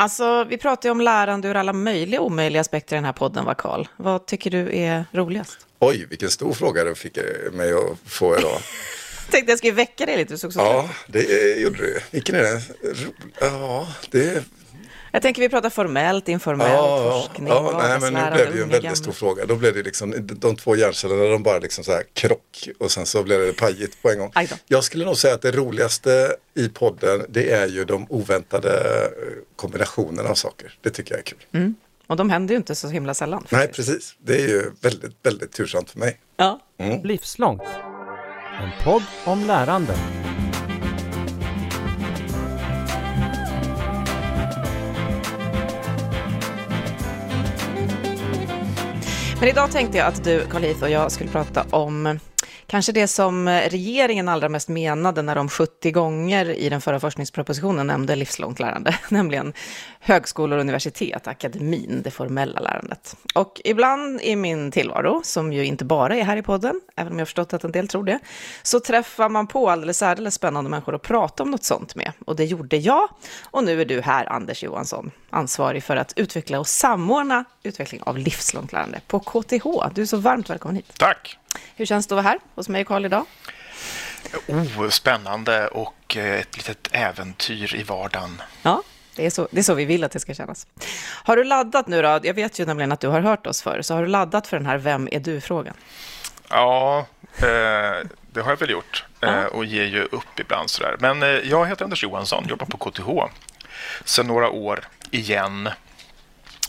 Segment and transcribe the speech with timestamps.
[0.00, 3.12] Alltså, vi pratar ju om lärande ur alla möjliga och omöjliga aspekter i den här
[3.12, 3.86] podden, va Karl?
[3.96, 5.58] Vad tycker du är roligast?
[5.78, 8.50] Oj, vilken stor fråga du fick eh, mig att få idag.
[9.26, 12.00] Jag tänkte jag skulle väcka dig lite, du såg så Ja, det gjorde du.
[12.10, 12.62] Vilken är?
[12.82, 14.44] Ro- Ja, det...
[15.12, 18.62] Jag tänker vi pratar formellt, informellt, Ja, forskning, ja, nej, men nu blev det ju
[18.62, 19.46] en väldigt stor fråga.
[19.46, 23.06] Då blev det liksom, de två hjärncellerna, de bara liksom så här krock och sen
[23.06, 24.32] så blev det pajigt på en gång.
[24.68, 29.08] Jag skulle nog säga att det roligaste i podden, det är ju de oväntade eh,
[29.56, 30.74] kombinationerna av saker.
[30.80, 31.72] Det tycker jag är kul.
[32.06, 33.46] Och de händer ju inte så himla sällan.
[33.50, 34.14] Nej, precis.
[34.18, 36.18] Det är ju väldigt, väldigt tursamt för mig.
[36.36, 36.60] Ja.
[37.04, 37.62] Livslångt.
[38.62, 39.94] En podd om lärande.
[49.40, 52.18] Men idag tänkte jag att du, Carl Heath och jag skulle prata om
[52.70, 57.00] kanske det som eh, regeringen allra mest menade när de 70 gånger i den förra
[57.00, 59.52] forskningspropositionen nämnde livslångt lärande, nämligen
[60.00, 63.16] högskolor, universitet, akademin, det formella lärandet.
[63.34, 67.18] Och ibland i min tillvaro, som ju inte bara är här i podden, även om
[67.18, 68.18] jag har förstått att en del tror det,
[68.62, 72.12] så träffar man på alldeles särdeles spännande människor att prata om något sånt med.
[72.26, 73.08] Och det gjorde jag.
[73.44, 78.18] Och nu är du här, Anders Johansson, ansvarig för att utveckla och samordna utveckling av
[78.18, 79.94] livslångt lärande på KTH.
[79.94, 80.92] Du är så varmt välkommen hit.
[80.98, 81.38] Tack!
[81.80, 83.26] Hur känns det att vara här hos mig och Karl idag?
[84.46, 88.42] Oh, spännande och eh, ett litet äventyr i vardagen.
[88.62, 88.82] Ja,
[89.16, 90.66] det är, så, det är så vi vill att det ska kännas.
[91.24, 92.20] Har du laddat nu då?
[92.22, 94.56] Jag vet ju nämligen att du har hört oss förr, så har du laddat för
[94.56, 95.74] den här Vem är du-frågan?
[96.48, 97.06] Ja,
[97.36, 100.96] eh, det har jag väl gjort eh, och ger ju upp ibland sådär.
[100.98, 103.08] Men eh, jag heter Anders Johansson, jobbar på KTH
[104.04, 105.68] sedan några år igen.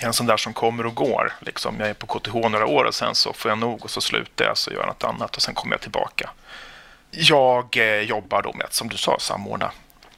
[0.04, 1.34] En sån där som kommer och går.
[1.40, 1.80] Liksom.
[1.80, 4.46] Jag är på KTH några år och sen så får jag nog och så slutar
[4.46, 6.30] jag så gör jag något annat och sen kommer jag tillbaka.
[7.12, 9.72] Jag eh, jobbar då med att, som du sa, samordna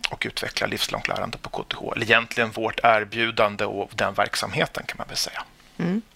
[0.10, 1.78] och utveckla livslångt lärande på KTH.
[1.96, 5.44] Eller egentligen vårt erbjudande och den verksamheten kan man väl säga.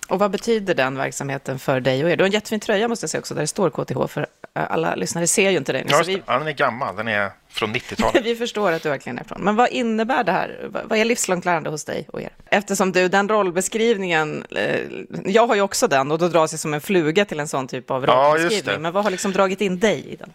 [0.08, 2.16] Och vad betyder den verksamheten för dig och er?
[2.18, 4.72] Du har en jättefin tröja måste jag säga också, där det står KTH, för eh,
[4.72, 5.86] alla lyssnare ser ju inte dig.
[5.88, 6.96] Ja, vi, ja, den är gammal.
[6.96, 8.22] Den är från 90-talet.
[8.26, 9.42] vi förstår att du verkligen är från.
[9.42, 10.70] Men vad innebär det här?
[10.84, 12.30] Vad är livslångt lärande hos dig och er?
[12.46, 14.80] Eftersom du, den rollbeskrivningen, eh,
[15.26, 17.68] jag har ju också den och då dras jag som en fluga till en sån
[17.68, 18.76] typ av Ja, rollbeskrivning.
[18.76, 18.80] det.
[18.80, 20.34] Men vad har liksom dragit in dig i den?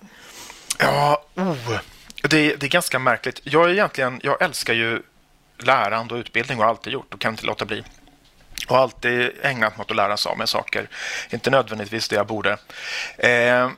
[0.79, 1.79] Ja, oh.
[2.31, 3.41] det, det är ganska märkligt.
[3.45, 5.03] Jag, är egentligen, jag älskar ju
[5.59, 7.85] lärande och utbildning och har alltid gjort och kan inte låta bli.
[8.69, 10.89] Och alltid ägnat mig åt att lära sig av mig saker.
[11.31, 12.59] Inte nödvändigtvis det jag borde.
[13.19, 13.71] Eh,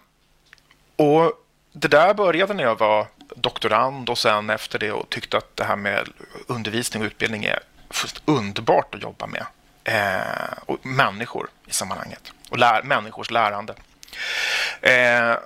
[0.96, 1.32] och
[1.72, 3.06] det där började när jag var
[3.36, 6.08] doktorand och sen efter det och tyckte att det här med
[6.46, 7.60] undervisning och utbildning är
[8.24, 9.46] underbart att jobba med.
[9.84, 12.32] Eh, och människor i sammanhanget.
[12.50, 13.74] Och lär, människors lärande.
[14.80, 15.36] Eh,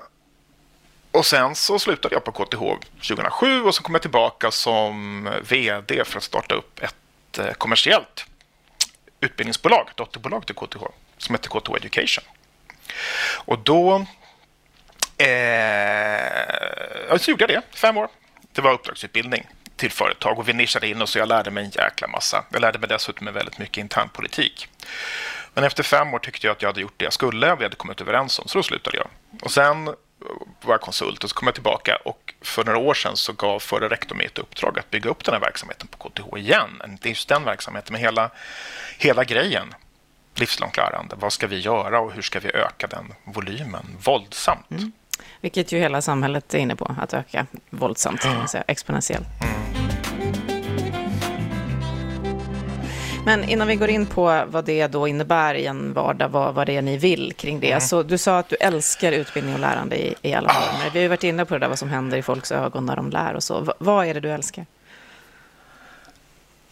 [1.12, 6.04] och sen så slutade jag på KTH 2007 och så kom jag tillbaka som VD
[6.04, 8.26] för att starta upp ett eh, kommersiellt
[9.20, 10.82] utbildningsbolag, dotterbolag till KTH,
[11.18, 12.24] som heter KTH Education.
[13.44, 14.06] Och då
[15.18, 18.08] eh, så gjorde jag det, fem år.
[18.52, 19.46] Det var uppdragsutbildning
[19.76, 22.44] till företag och vi nischade in oss och jag lärde mig en jäkla massa.
[22.52, 24.68] Jag lärde mig dessutom väldigt mycket internpolitik.
[25.54, 27.64] Men efter fem år tyckte jag att jag hade gjort det jag skulle och vi
[27.64, 29.06] hade kommit överens om, så då slutade jag.
[29.42, 29.94] Och sen
[30.62, 33.60] var jag konsult och så kom jag tillbaka och för några år sedan så gav
[33.60, 36.82] förre rektorn mig ett uppdrag att bygga upp den här verksamheten på KTH igen.
[36.88, 38.30] Inte just den verksamheten, men hela,
[38.98, 39.74] hela grejen.
[40.34, 41.16] Livslångt lärande.
[41.18, 44.66] Vad ska vi göra och hur ska vi öka den volymen våldsamt?
[45.40, 49.26] Vilket ju hela samhället är inne på, att öka våldsamt, kan man säga, exponentiellt.
[53.28, 56.66] Men innan vi går in på vad det då innebär i en vardag, vad, vad
[56.66, 57.82] det är ni vill kring det.
[57.82, 60.90] Så du sa att du älskar utbildning och lärande i, i alla former.
[60.92, 62.96] Vi har ju varit inne på det där, vad som händer i folks ögon när
[62.96, 63.60] de lär och så.
[63.60, 64.66] V- vad är det du älskar?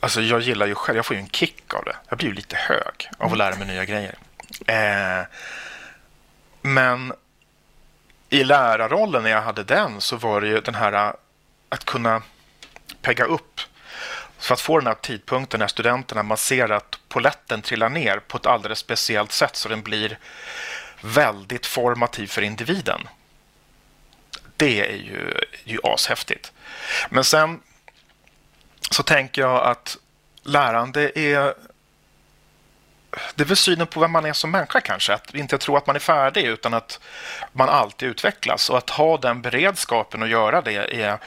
[0.01, 1.97] Alltså jag gillar ju själv, jag får ju en kick av det.
[2.09, 4.15] Jag blir ju lite hög av att lära mig nya grejer.
[4.67, 5.27] Eh,
[6.63, 7.13] men
[8.29, 11.13] i lärarrollen när jag hade den så var det ju den här eh,
[11.69, 12.23] att kunna
[13.03, 13.61] pegga upp
[14.39, 18.37] för att få den här tidpunkten när studenterna, man ser att poletten trillar ner på
[18.37, 20.19] ett alldeles speciellt sätt så den blir
[21.01, 23.09] väldigt formativ för individen.
[24.57, 25.35] Det är ju,
[25.65, 26.53] ju ashäftigt.
[27.09, 27.61] Men sen
[28.91, 29.97] så tänker jag att
[30.43, 31.55] lärande är
[33.35, 35.15] det är väl synen på vem man är som människa kanske.
[35.15, 37.01] Att inte tro att man är färdig utan att
[37.53, 38.71] man alltid utvecklas.
[38.71, 41.19] Och att ha den beredskapen och göra det är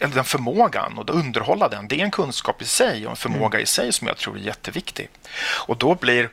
[0.00, 1.88] eller den förmågan och underhålla den.
[1.88, 4.40] Det är en kunskap i sig och en förmåga i sig som jag tror är
[4.40, 5.08] jätteviktig.
[5.66, 6.30] Och då blir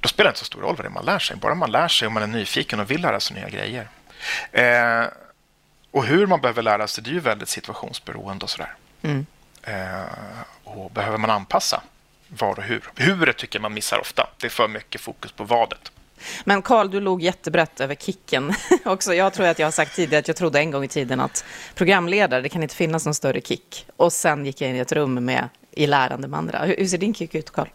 [0.00, 1.36] då spelar det inte så stor roll vad det är man lär sig.
[1.36, 3.88] Bara man lär sig och man är nyfiken och vill lära sig nya grejer.
[4.52, 5.06] Eh,
[5.90, 8.74] och hur man behöver lära sig, det är ju väldigt situationsberoende och sådär.
[9.02, 9.26] Mm.
[9.62, 10.02] Eh,
[10.64, 11.82] och behöver man anpassa
[12.28, 12.90] var och hur?
[12.96, 14.28] Huret tycker man missar ofta.
[14.38, 15.92] Det är för mycket fokus på vadet.
[16.44, 18.54] Men Karl, du låg jättebrett över kicken
[18.84, 19.14] också.
[19.14, 21.44] Jag tror att jag har sagt tidigare att jag trodde en gång i tiden att
[21.74, 23.86] programledare, det kan inte finnas någon större kick.
[23.96, 26.64] Och sen gick jag in i ett rum med i lärande med andra.
[26.64, 27.68] Hur, hur ser din kick ut, Karl?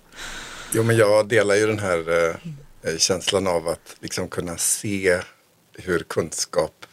[0.74, 5.20] Jo, men jag delar ju den här eh, känslan av att liksom kunna se
[5.74, 6.86] hur kunskap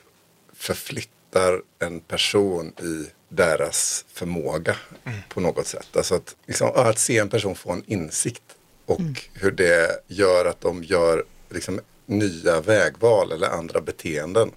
[0.56, 5.18] förflyttar en person i deras förmåga mm.
[5.28, 5.96] på något sätt.
[5.96, 8.42] Alltså att, liksom, att se en person få en insikt
[8.86, 9.14] och mm.
[9.32, 14.50] hur det gör att de gör liksom, nya vägval eller andra beteenden.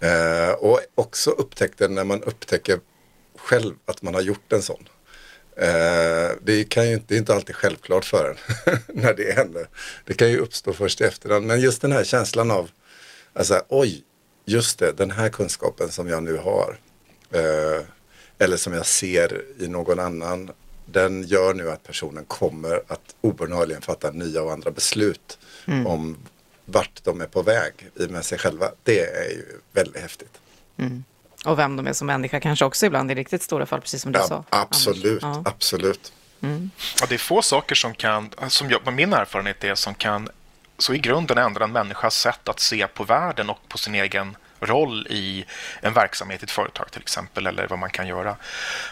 [0.00, 2.80] Eh, och också upptäckte när man upptäcker
[3.36, 4.88] själv att man har gjort en sån.
[5.56, 9.68] Eh, det, kan ju, det är inte alltid självklart för en när det händer.
[10.04, 11.46] Det kan ju uppstå först i efterhand.
[11.46, 12.70] Men just den här känslan av,
[13.32, 14.04] alltså, oj,
[14.44, 16.78] just det, den här kunskapen som jag nu har.
[17.30, 17.84] Eh,
[18.38, 20.50] eller som jag ser i någon annan.
[20.92, 25.86] Den gör nu att personen kommer att obönhörligen fatta nya och andra beslut mm.
[25.86, 26.16] om
[26.64, 28.70] vart de är på väg med sig själva.
[28.82, 30.40] Det är ju väldigt häftigt.
[30.76, 31.04] Mm.
[31.44, 34.12] Och vem de är som människa kanske också ibland i riktigt stora fall, precis som
[34.12, 34.44] du ja, sa.
[34.50, 35.42] Absolut, ja.
[35.44, 36.12] absolut.
[36.42, 36.70] Mm.
[37.00, 40.28] Ja, det är få saker som kan, som jag, min erfarenhet är, som kan
[40.78, 44.36] så i grunden ändra en människas sätt att se på världen och på sin egen
[44.60, 45.44] roll i
[45.80, 48.36] en verksamhet i ett företag till exempel, eller vad man kan göra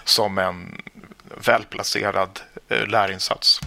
[0.05, 0.83] som en
[1.36, 3.60] välplacerad eh, lärinsats.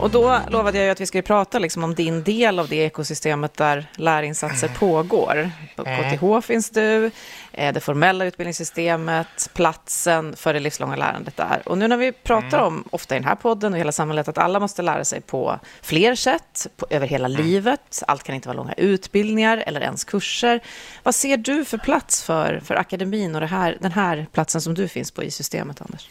[0.00, 2.76] Och då lovade jag ju att vi skulle prata liksom om din del av det
[2.76, 5.50] ekosystemet där lärinsatser pågår.
[5.76, 7.10] På KTH finns du,
[7.52, 11.62] eh, det formella utbildningssystemet, platsen för det livslånga lärandet där.
[11.66, 12.66] Och nu när vi pratar mm.
[12.66, 15.58] om, ofta i den här podden och hela samhället, att alla måste lära sig på
[15.82, 17.42] fler sätt, på, över hela mm.
[17.42, 18.02] livet.
[18.06, 20.60] Allt kan inte vara långa utbildningar eller ens kurser.
[21.02, 24.88] Vad ser du för plats för, för akademin och här, den här platsen som du
[24.88, 26.08] finns på i systemet, Anders?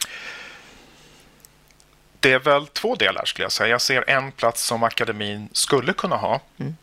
[2.24, 3.70] Det är väl två delar skulle jag säga.
[3.70, 6.76] Jag ser en plats som akademin skulle kunna ha mm.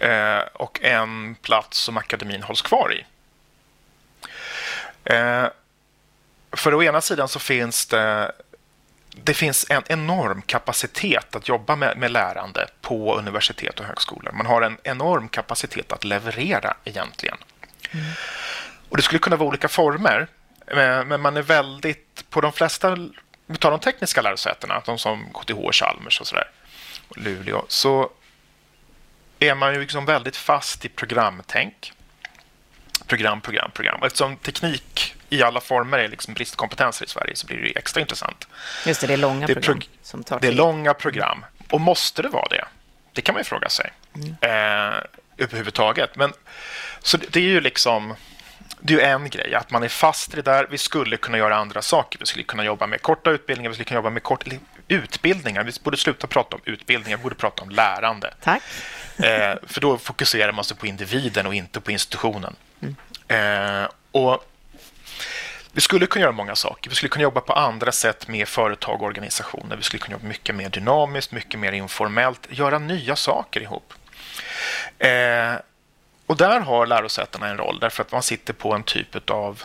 [0.00, 3.06] eh, och en plats som akademin hålls kvar i.
[5.04, 5.46] Eh,
[6.52, 8.32] för å ena sidan så finns det
[9.22, 14.32] det finns en enorm kapacitet att jobba med, med lärande på universitet och högskolor.
[14.32, 17.36] Man har en enorm kapacitet att leverera egentligen.
[17.90, 18.06] Mm.
[18.88, 20.26] Och Det skulle kunna vara olika former,
[21.06, 22.96] men man är väldigt, på de flesta
[23.46, 26.50] vi tar de tekniska lärosätena, de som KTH, Chalmers och sådär,
[27.16, 28.10] Luleå, så
[29.38, 31.92] är man ju liksom väldigt fast i programtänk.
[33.06, 34.02] Program, program, program.
[34.02, 38.48] Eftersom teknik i alla former är liksom bristkompetenser i Sverige så blir det extra intressant.
[38.86, 39.82] Just det, det är långa det är program.
[40.02, 41.44] som tar det är långa program.
[41.70, 42.64] Och måste det vara det?
[43.12, 43.92] Det kan man ju fråga sig.
[44.14, 44.30] Mm.
[44.40, 45.00] Eh,
[45.38, 46.16] överhuvudtaget.
[46.16, 46.32] Men,
[47.02, 48.14] så det, det är ju liksom
[48.86, 50.66] det är ju en grej, att man är fast i det där.
[50.70, 52.18] Vi skulle kunna göra andra saker.
[52.18, 54.44] Vi skulle kunna jobba med korta utbildningar, vi skulle kunna jobba med kort,
[54.88, 55.64] utbildningar.
[55.64, 58.34] Vi borde sluta prata om utbildningar, vi borde prata om lärande.
[58.42, 58.62] Tack.
[59.16, 62.56] Eh, för då fokuserar man sig på individen och inte på institutionen.
[62.82, 63.82] Mm.
[63.82, 64.44] Eh, och
[65.72, 66.90] vi skulle kunna göra många saker.
[66.90, 69.76] Vi skulle kunna jobba på andra sätt med företag och organisationer.
[69.76, 73.92] Vi skulle kunna jobba mycket mer dynamiskt, mycket mer informellt, göra nya saker ihop.
[74.98, 75.54] Eh,
[76.26, 79.62] och där har lärosätena en roll därför att man sitter på en typ av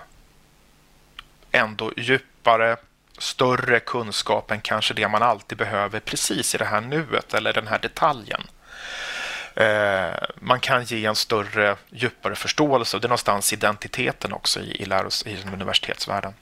[1.52, 2.78] ändå djupare,
[3.18, 7.68] större kunskap än kanske det man alltid behöver precis i det här nuet eller den
[7.68, 8.42] här detaljen.
[9.56, 14.82] Eh, man kan ge en större, djupare förståelse och det är någonstans identiteten också i,
[14.82, 16.34] i, läros, i universitetsvärlden.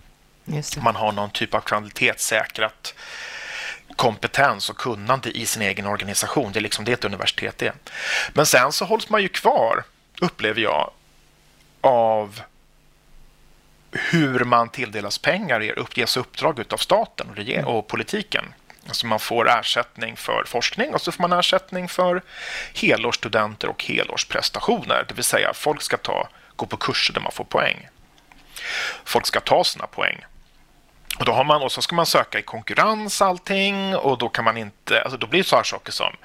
[0.81, 2.93] Man har någon typ av kvalitetssäkrat
[3.95, 6.51] kompetens och kunnande i sin egen organisation.
[6.51, 7.73] Det är liksom det ett universitet är.
[8.33, 9.83] Men sen så hålls man ju kvar
[10.19, 10.91] upplever jag,
[11.81, 12.41] av
[13.91, 17.27] hur man tilldelas pengar, ges uppdrag av staten
[17.65, 18.53] och, och politiken.
[18.87, 22.21] Alltså man får ersättning för forskning och så får man ersättning för
[22.73, 25.05] helårsstudenter och helårsprestationer.
[25.07, 27.87] Det vill säga folk ska ta, gå på kurser där man får poäng.
[29.03, 30.25] Folk ska ta sina poäng.
[31.19, 34.45] Och, då har man, och så ska man söka i konkurrens allting och då kan
[34.45, 36.15] man inte, alltså då blir det så här saker som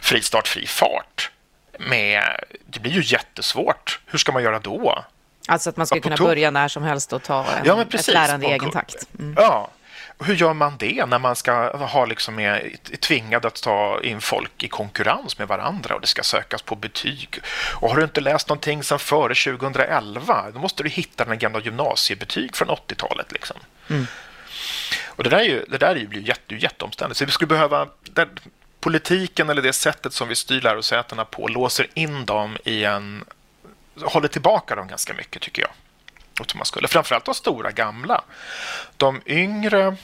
[0.00, 1.30] fri start, fri fart
[1.78, 2.22] med,
[2.66, 4.00] det blir ju jättesvårt.
[4.06, 5.04] Hur ska man göra då?
[5.48, 8.46] Alltså att man ska kunna börja när som helst och ta en, ja, ett lärande
[8.46, 9.08] i egen takt.
[9.18, 9.34] Mm.
[9.38, 9.70] Ja,
[10.18, 14.62] hur gör man det när man ska ha liksom är, tvingad att ta in folk
[14.62, 17.38] i konkurrens med varandra och det ska sökas på betyg?
[17.74, 21.60] Och har du inte läst någonting sedan före 2011, då måste du hitta den gamla
[21.60, 23.32] gymnasiebetyg från 80-talet.
[23.32, 23.56] Liksom.
[23.90, 24.06] Mm.
[25.06, 27.18] Och det där, är ju, det där är ju, blir jätte, jätteomständigt.
[27.18, 27.88] Så vi skulle behöva,
[28.86, 33.24] politiken eller det sättet som vi styr lärosätena på låser in dem i en...
[34.02, 35.70] håller tillbaka dem ganska mycket, tycker jag.
[36.56, 36.88] man skulle.
[36.88, 38.24] Framförallt de stora gamla.
[38.96, 39.96] De yngre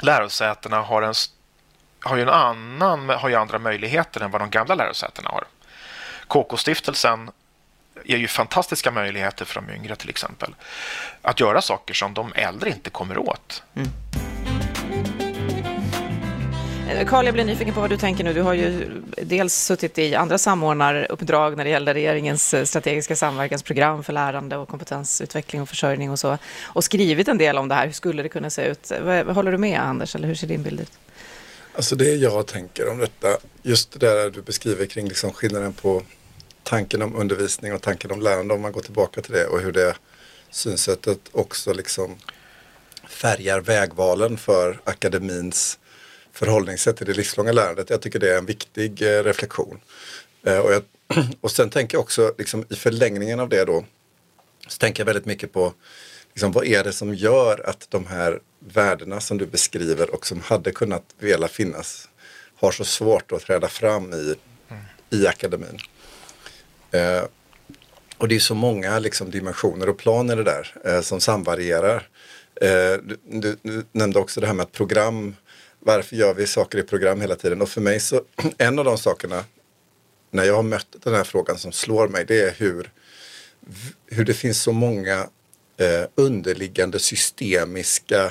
[0.00, 1.14] lärosätena har, en,
[2.00, 5.44] har, ju en annan, har ju andra möjligheter än vad de gamla lärosätena har.
[6.26, 7.30] KK-stiftelsen
[8.04, 10.54] ger ju fantastiska möjligheter för de yngre till exempel
[11.22, 13.62] att göra saker som de äldre inte kommer åt.
[13.74, 13.88] Mm.
[16.88, 18.32] Eh, Karl, jag blir nyfiken på vad du tänker nu.
[18.32, 18.90] Du har ju
[19.22, 24.68] dels suttit i andra samordnaruppdrag när det gäller regeringens eh, strategiska samverkansprogram för lärande och
[24.68, 27.86] kompetensutveckling och försörjning och så, och skrivit en del om det här.
[27.86, 28.90] Hur skulle det kunna se ut?
[28.90, 30.92] Eh, håller du med, Anders, eller hur ser din bild ut?
[31.72, 33.28] Alltså det jag tänker om detta,
[33.62, 36.02] just det där du beskriver kring liksom skillnaden på
[36.62, 39.72] tanken om undervisning och tanken om lärande, om man går tillbaka till det och hur
[39.72, 39.96] det
[40.50, 42.16] synsättet också liksom
[43.08, 45.78] färgar vägvalen för akademins
[46.36, 47.90] förhållningssätt till det livslånga lärandet.
[47.90, 49.80] Jag tycker det är en viktig eh, reflektion.
[50.46, 50.82] Eh, och, jag,
[51.40, 53.84] och sen tänker jag också liksom, i förlängningen av det då
[54.68, 55.72] så tänker jag väldigt mycket på
[56.34, 60.40] liksom, vad är det som gör att de här värdena som du beskriver och som
[60.40, 62.08] hade kunnat vela finnas
[62.56, 64.34] har så svårt att träda fram i,
[65.10, 65.78] i akademin.
[66.90, 67.22] Eh,
[68.18, 72.08] och det är så många liksom, dimensioner och plan i det där eh, som samvarierar.
[72.60, 75.34] Eh, du, du, du, nämnde också det här med att program
[75.86, 77.62] varför gör vi saker i program hela tiden?
[77.62, 78.20] Och för mig så,
[78.58, 79.44] en av de sakerna
[80.30, 82.90] när jag har mött den här frågan som slår mig, det är hur,
[84.06, 85.28] hur det finns så många
[85.76, 88.24] eh, underliggande systemiska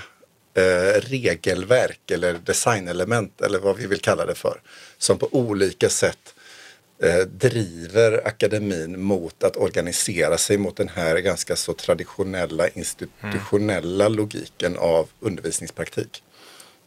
[0.53, 4.61] eh, regelverk eller designelement eller vad vi vill kalla det för.
[4.97, 6.35] Som på olika sätt
[7.03, 14.17] eh, driver akademin mot att organisera sig mot den här ganska så traditionella institutionella mm.
[14.17, 16.23] logiken av undervisningspraktik.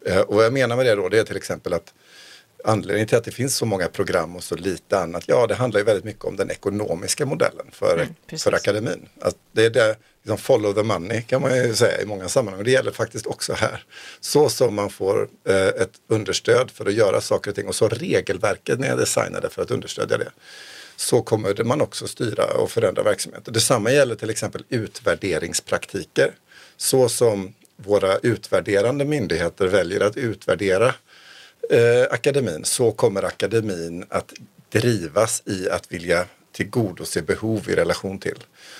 [0.08, 1.94] Eh, och vad jag menar med det då, det är till exempel att
[2.64, 5.80] anledningen till att det finns så många program och så lite annat, ja det handlar
[5.80, 9.08] ju väldigt mycket om den ekonomiska modellen för, mm, för akademin.
[9.20, 12.58] Att det är det, liksom follow the money kan man ju säga i många sammanhang
[12.58, 13.84] och det gäller faktiskt också här.
[14.20, 17.88] Så som man får eh, ett understöd för att göra saker och ting och så
[17.88, 20.30] regelverket när jag designade för att understödja det
[20.96, 23.54] så kommer man också styra och förändra verksamheten.
[23.54, 26.32] Detsamma gäller till exempel utvärderingspraktiker.
[26.76, 30.94] Så som våra utvärderande myndigheter väljer att utvärdera
[31.70, 34.32] eh, akademin så kommer akademin att
[34.72, 38.38] drivas i att vilja tillgodose behov i relation till.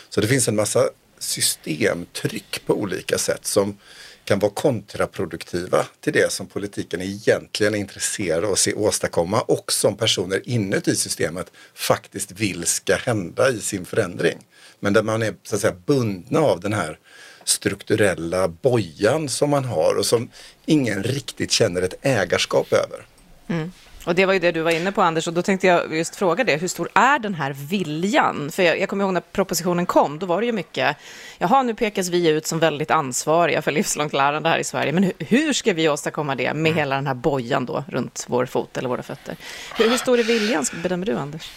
[0.09, 0.89] Så det finns en massa
[1.19, 3.79] systemtryck på olika sätt som
[4.25, 9.73] kan vara kontraproduktiva till det som politiken egentligen är intresserad av att se åstadkomma och
[9.73, 14.39] som personer inuti systemet faktiskt vill ska hända i sin förändring.
[14.81, 16.99] Men där man är så att säga bundna av den här
[17.49, 20.31] strukturella bojan som man har och som
[20.67, 23.07] ingen riktigt känner ett ägarskap över.
[23.49, 23.73] Mm.
[24.09, 26.17] Och det var ju det du var inne på Anders och då tänkte jag just
[26.17, 28.51] fråga det, hur stor är den här viljan?
[28.51, 30.97] För jag, jag kommer ihåg när propositionen kom, då var det ju mycket,
[31.39, 35.03] jaha nu pekas vi ut som väldigt ansvariga för livslångt lärande här i Sverige, men
[35.03, 38.77] hur, hur ska vi åstadkomma det med hela den här bojan då runt vår fot
[38.77, 39.37] eller våra fötter?
[39.77, 41.51] Hur, hur stor är viljan, bedömer du Anders?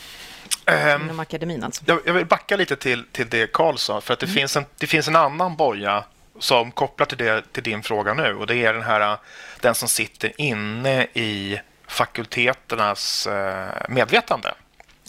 [0.66, 1.84] Um, Inom akademin alltså.
[1.86, 4.36] Jag, jag, vill backa lite till, till det Karl sa, för att det, mm.
[4.36, 6.04] finns en, det finns en annan boja
[6.40, 9.18] som kopplar till, det, till din fråga nu och det är den här
[9.60, 14.54] den som sitter inne i fakulteternas eh, medvetande.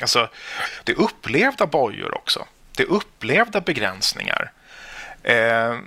[0.01, 0.29] Alltså,
[0.85, 2.47] det är upplevda bojor också.
[2.77, 4.53] Det är upplevda begränsningar.
[5.23, 5.79] Eh,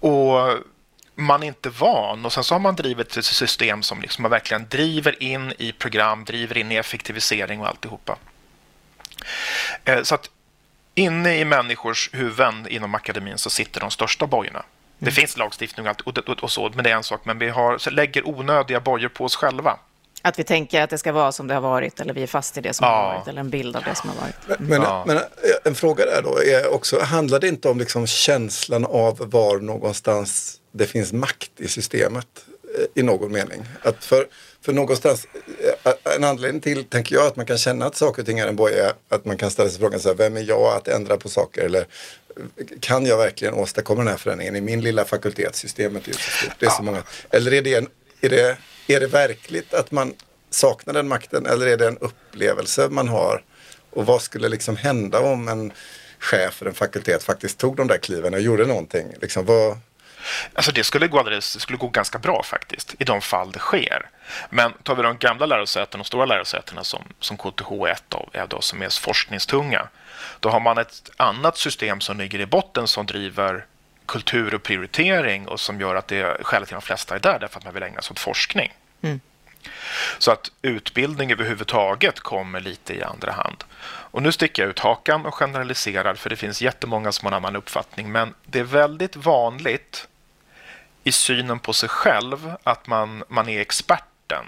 [0.00, 0.58] och
[1.16, 4.30] man är inte van och sen så har man drivit ett system som liksom man
[4.30, 8.18] verkligen driver in i program, driver in i effektivisering och alltihopa.
[9.84, 10.30] Eh, så att
[10.94, 14.64] inne i människors huvuden inom akademin så sitter de största bojorna.
[14.98, 15.14] Det mm.
[15.14, 17.20] finns lagstiftning och, och, och, så, men det är en sak.
[17.24, 19.78] Men vi har, så lägger onödiga bojor på oss själva.
[20.22, 22.58] Att vi tänker att det ska vara som det har varit eller vi är fast
[22.58, 22.90] i det som ja.
[22.90, 24.46] har varit eller en bild av det som har varit.
[24.46, 24.70] Mm.
[24.70, 25.04] Men, ja.
[25.06, 25.20] men,
[25.64, 30.60] en fråga där då är också, handlar det inte om liksom känslan av var någonstans
[30.76, 32.26] det finns makt i systemet
[32.78, 33.64] eh, i någon mening?
[33.82, 34.26] Att för,
[34.60, 35.26] för någonstans,
[35.84, 38.46] eh, en anledning till, tänker jag, att man kan känna att saker och ting är
[38.46, 41.16] en boja, att man kan ställa sig frågan så här, vem är jag att ändra
[41.16, 41.62] på saker?
[41.62, 41.86] Eller
[42.80, 45.56] kan jag verkligen åstadkomma den här förändringen i min lilla fakultet?
[45.56, 47.02] Systemet är ju så stort, det är så många.
[47.30, 47.88] Eller är det, en,
[48.20, 48.56] är, det,
[48.86, 50.14] är det verkligt att man
[50.50, 53.42] saknar den makten eller är det en upplevelse man har?
[53.90, 55.72] Och vad skulle liksom hända om en
[56.18, 59.06] chef för en fakultet faktiskt tog de där kliven och gjorde någonting?
[59.20, 59.78] Liksom, vad,
[60.54, 64.08] Alltså det skulle gå alldeles, skulle gå ganska bra faktiskt i de fall det sker.
[64.50, 68.28] Men tar vi de gamla lärosätena och stora lärosätena som, som KTH är ett av,
[68.32, 69.88] är då, som är forskningstunga,
[70.40, 73.64] då har man ett annat system som ligger i botten som driver
[74.06, 77.58] kultur och prioritering och som gör att det skälet till de flesta är där därför
[77.58, 78.72] att man vill ägna sig åt forskning.
[79.02, 79.20] Mm.
[80.18, 83.64] Så att utbildning överhuvudtaget kommer lite i andra hand.
[83.84, 87.44] Och nu sticker jag ut hakan och generaliserar för det finns jättemånga som har en
[87.44, 88.12] annan uppfattning.
[88.12, 90.08] Men det är väldigt vanligt
[91.06, 94.44] i synen på sig själv att man, man är experten.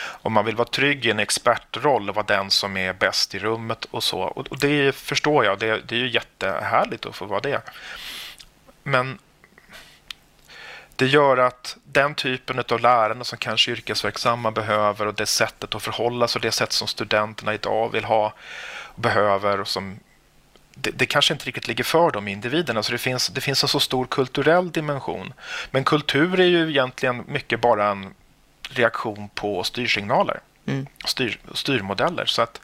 [0.00, 3.38] Om man vill vara trygg i en expertroll och vara den som är bäst i
[3.38, 4.20] rummet och så.
[4.20, 7.62] Och det förstår jag, det, det är ju jättehärligt att få vara det.
[8.82, 9.18] Men
[10.96, 15.82] det gör att den typen av lärande som kanske yrkesverksamma behöver och det sättet att
[15.82, 18.32] förhålla sig och det sätt som studenterna idag vill ha
[18.84, 19.98] och behöver och som
[20.80, 22.82] det, det, kanske inte riktigt ligger för de individerna.
[22.82, 25.32] Så det finns, det finns en så stor kulturell dimension.
[25.70, 28.14] Men kultur är ju egentligen mycket bara en
[28.70, 30.40] reaktion på styrsignaler.
[30.66, 30.86] Mm.
[31.04, 32.24] Styr, styrmodeller.
[32.26, 32.60] Så att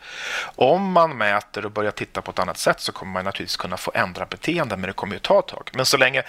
[0.57, 3.77] om man mäter och börjar titta på ett annat sätt så kommer man naturligtvis kunna
[3.77, 5.71] få ändra beteende, men det kommer ju ta ett tag.
[5.73, 6.23] Men så länge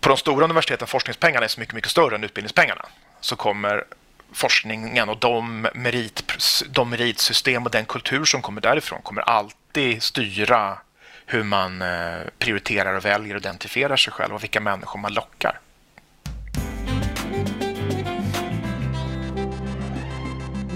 [0.00, 2.86] på de stora universiteten forskningspengarna är så mycket, mycket större än utbildningspengarna
[3.20, 3.84] så kommer
[4.32, 6.24] forskningen och de, merit,
[6.68, 9.59] de meritsystem och den kultur som kommer därifrån kommer alltid
[10.00, 10.78] styra
[11.26, 15.60] hur man eh, prioriterar och väljer och identifierar sig själv och vilka människor man lockar.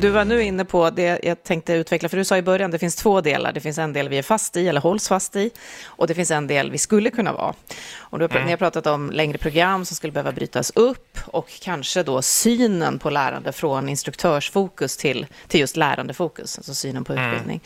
[0.05, 2.79] Du var nu inne på det jag tänkte utveckla, för du sa i början det
[2.79, 3.53] finns två delar.
[3.53, 5.51] Det finns en del vi är fast i eller hålls fast i
[5.85, 7.55] och det finns en del vi skulle kunna vara.
[7.97, 8.45] Och du, mm.
[8.45, 12.99] Ni har pratat om längre program som skulle behöva brytas upp och kanske då synen
[12.99, 17.25] på lärande från instruktörsfokus till, till just lärandefokus, alltså synen på mm.
[17.25, 17.61] utbildning.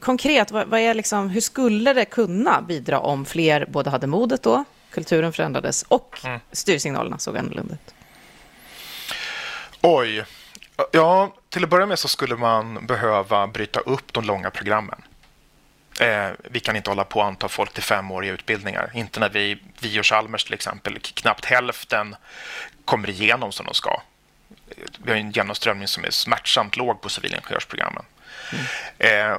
[0.00, 4.42] Konkret, vad, vad, är liksom, hur skulle det kunna bidra om fler både hade modet
[4.42, 6.40] då, kulturen förändrades och mm.
[6.52, 7.94] styrsignalerna såg annorlunda ut?
[9.82, 10.24] Oj,
[10.92, 15.02] Ja, till att börja med så skulle man behöva bryta upp de långa programmen.
[16.00, 18.90] Eh, vi kan inte hålla på att anta folk till femåriga utbildningar.
[18.94, 22.16] Inte när vi, vi och Chalmers till exempel, knappt hälften
[22.84, 24.02] kommer igenom som de ska.
[24.98, 28.04] Vi har en genomströmning som är smärtsamt låg på civilingenjörsprogrammen.
[28.52, 29.32] Mm.
[29.32, 29.38] Eh,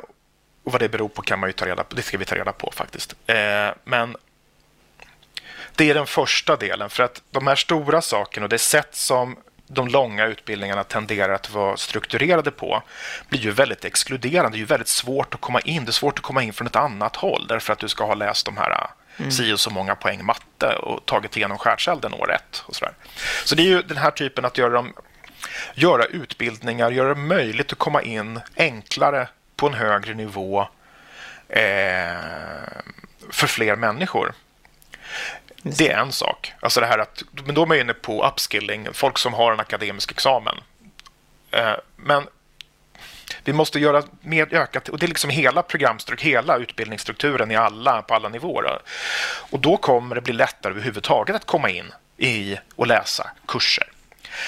[0.64, 1.96] och vad det beror på kan man ju ta reda på.
[1.96, 3.16] Det ska vi ta reda på faktiskt.
[3.28, 4.16] Eh, men
[5.76, 6.90] det är den första delen.
[6.90, 11.50] För att de här stora sakerna och det sätt som de långa utbildningarna tenderar att
[11.50, 12.84] vara strukturerade på
[13.30, 14.50] blir ju väldigt exkluderande.
[14.52, 15.86] Det är ju väldigt svårt att komma in.
[15.86, 18.14] Det är svårt att komma in från ett annat håll därför att du ska ha
[18.14, 19.32] läst de här mm.
[19.32, 22.64] si och så många poäng matte och tagit igenom skärselden år ett.
[22.66, 22.94] Och så, där.
[23.46, 24.94] så det är ju den här typen att göra, dem,
[25.74, 30.62] göra utbildningar, göra det möjligt att komma in enklare på en högre nivå
[31.50, 32.18] eh,
[33.30, 34.34] för fler människor.
[35.78, 36.54] Det är en sak.
[36.60, 39.60] Alltså det här att, men då är man inne på upskilling, folk som har en
[39.60, 40.56] akademisk examen.
[41.52, 42.28] Eh, men
[43.44, 48.02] vi måste göra mer ökat, och det är liksom hela programstruktur, hela utbildningsstrukturen i alla,
[48.02, 48.80] på alla nivåer.
[49.50, 53.92] Och då kommer det bli lättare överhuvudtaget att komma in i och läsa kurser.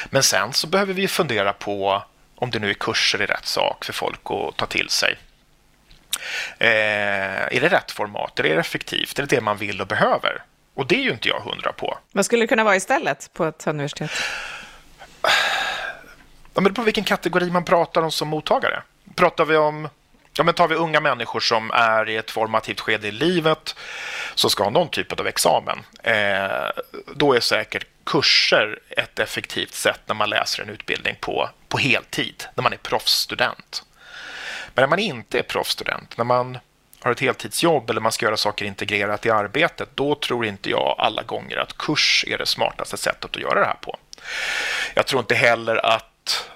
[0.10, 2.04] Men sen så behöver vi fundera på
[2.36, 5.18] om det nu är kurser i rätt sak för folk att ta till sig.
[6.58, 8.40] Eh, är det rätt format?
[8.40, 9.20] Är det effektivt?
[9.20, 10.44] Är det det man vill och behöver?
[10.80, 11.98] Och det är ju inte jag hundra på.
[12.12, 14.12] Vad skulle det kunna vara istället på ett universitet?
[16.54, 18.82] Ja, men på vilken kategori man pratar om som mottagare.
[19.16, 19.90] Pratar vi om
[20.34, 23.76] Ja, men tar vi unga människor som är i ett formativt skede i livet
[24.36, 25.80] som ska ha någon typ av examen.
[26.04, 26.70] Eh,
[27.16, 32.44] då är säkert kurser ett effektivt sätt när man läser en utbildning på, på heltid,
[32.56, 33.84] när man är proffsstudent.
[34.74, 36.58] Men när man inte är proffsstudent, när man
[37.02, 40.96] har ett heltidsjobb eller man ska göra saker integrerat i arbetet, då tror inte jag
[40.98, 43.98] alla gånger att kurs är det smartaste sättet att göra det här på.
[44.94, 46.50] Jag tror inte heller att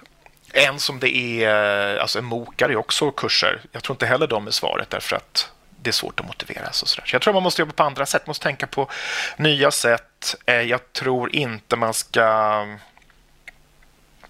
[0.53, 3.61] en som det är, alltså en mokare är också kurser.
[3.71, 5.51] Jag tror inte heller de är svaret därför att
[5.81, 7.07] det är svårt att motiveras och sådär.
[7.07, 8.89] Så jag tror man måste jobba på andra sätt, man måste tänka på
[9.37, 10.35] nya sätt.
[10.45, 12.21] Eh, jag tror inte man ska...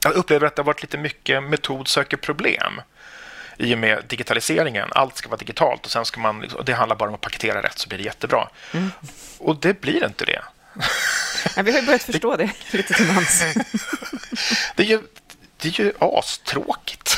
[0.03, 2.81] Jag upplever att det har varit lite mycket metod söker problem
[3.57, 4.89] i och med digitaliseringen.
[4.91, 7.61] Allt ska vara digitalt och sen ska man, liksom, det handlar bara om att paketera
[7.61, 8.49] rätt så blir det jättebra.
[8.71, 8.91] Mm.
[9.37, 10.41] Och det blir inte det.
[11.55, 13.43] Ja, vi har ju börjat förstå det lite till mans.
[14.75, 15.01] det, är ju,
[15.57, 17.17] det är ju astråkigt.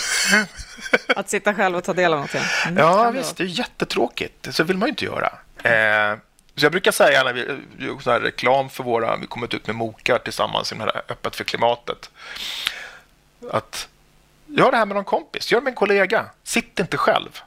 [1.16, 2.42] Att sitta själv och ta del av någonting.
[2.66, 3.38] Mm, ja, visst.
[3.38, 4.56] Det är jättetråkigt.
[4.56, 5.32] Så vill man ju inte göra.
[5.64, 6.18] Eh,
[6.56, 7.42] så jag brukar säga när vi
[7.86, 11.44] gör reklam för våra, vi kommit ut med mokar tillsammans i det här Öppet för
[11.44, 12.10] klimatet.
[13.52, 13.88] Att
[14.58, 16.26] Gör det här med någon kompis, gör det med en kollega.
[16.44, 17.42] Sitt inte själv.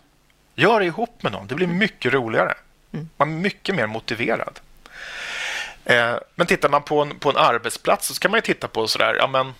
[0.55, 1.47] Gör det ihop med någon.
[1.47, 2.55] Det blir mycket roligare.
[2.92, 3.09] Mm.
[3.16, 4.61] Man är mycket mer motiverad.
[5.85, 9.14] Eh, men tittar man på en, på en arbetsplats så kan man titta på sådär,
[9.14, 9.55] ja men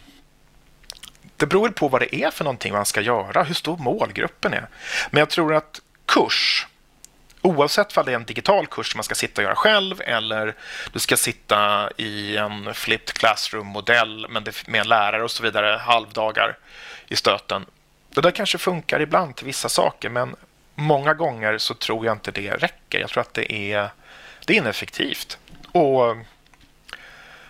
[1.37, 4.69] det beror på vad det är för någonting man ska göra, hur stor målgruppen är.
[5.11, 6.67] Men jag tror att kurs
[7.43, 10.55] Oavsett om det är en digital kurs som man ska sitta och göra själv eller
[10.93, 16.57] du ska sitta i en flipped classroom-modell med en lärare och så vidare halvdagar
[17.09, 17.67] i stöten.
[18.15, 20.37] Det där kanske funkar ibland till vissa saker men
[20.75, 23.01] många gånger så tror jag inte det räcker.
[23.01, 23.91] Jag tror att det är,
[24.47, 25.39] det är ineffektivt.
[25.73, 26.11] Och,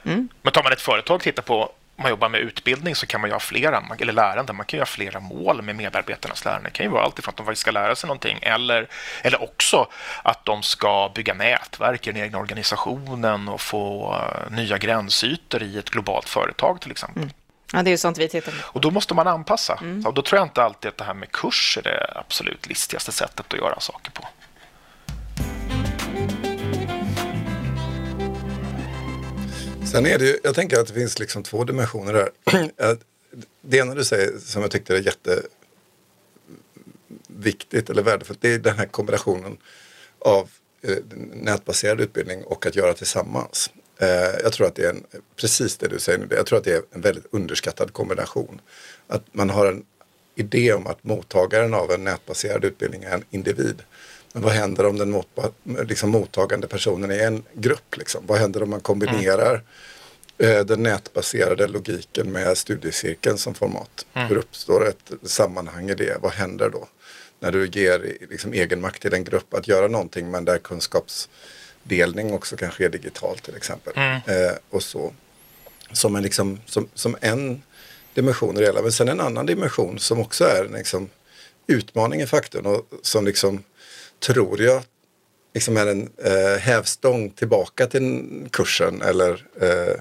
[0.04, 0.28] mm.
[0.42, 3.20] Men tar man ett företag och tittar på om man jobbar med utbildning så kan
[3.20, 6.68] man göra flera, eller lärande, man kan göra flera mål med medarbetarnas lärande.
[6.68, 8.88] Det kan ju vara allt ifrån att de faktiskt ska lära sig någonting eller,
[9.22, 9.86] eller också
[10.22, 15.78] att de ska bygga nätverk i den egna organisationen och få uh, nya gränsytor i
[15.78, 17.22] ett globalt företag till exempel.
[17.22, 17.34] Mm.
[17.72, 18.58] Ja, det är ju sånt vi tittar på.
[18.62, 19.78] Och då måste man anpassa.
[19.80, 20.06] Mm.
[20.06, 23.12] Och då tror jag inte alltid att det här med kurs är det absolut listigaste
[23.12, 24.28] sättet att göra saker på.
[29.92, 32.30] Sen är det ju, jag tänker att det finns liksom två dimensioner där.
[33.60, 35.02] Det ena du säger som jag tyckte är
[37.28, 39.56] jätteviktigt eller värdefullt det är den här kombinationen
[40.18, 40.50] av
[40.82, 40.96] eh,
[41.34, 43.70] nätbaserad utbildning och att göra tillsammans.
[44.00, 45.04] Eh, jag tror att det är en,
[45.36, 48.60] precis det du säger nu, jag tror att det är en väldigt underskattad kombination.
[49.06, 49.84] Att man har en
[50.34, 53.82] idé om att mottagaren av en nätbaserad utbildning är en individ.
[54.32, 55.26] Men vad händer om den mot,
[55.64, 57.96] liksom, mottagande personen är en grupp?
[57.96, 58.24] Liksom?
[58.26, 59.62] Vad händer om man kombinerar
[60.38, 60.66] mm.
[60.66, 64.06] den nätbaserade logiken med studiecirkeln som format?
[64.14, 64.28] Mm.
[64.28, 66.16] Hur uppstår ett sammanhang i det?
[66.22, 66.88] Vad händer då?
[67.40, 70.58] När du ger liksom, egenmakt till en grupp att göra någonting men där
[71.88, 73.92] kunskapsdelning också kan ske digitalt till exempel.
[73.96, 74.16] Mm.
[74.26, 75.12] Eh, och så.
[75.92, 77.62] Som en, liksom, som, som en
[78.14, 78.82] dimension i det hela.
[78.82, 81.08] Men sen en annan dimension som också är en liksom,
[81.66, 83.62] utmaning i faktorn och som liksom
[84.20, 84.82] tror jag
[85.54, 90.00] liksom är en eh, hävstång tillbaka till kursen eller eh,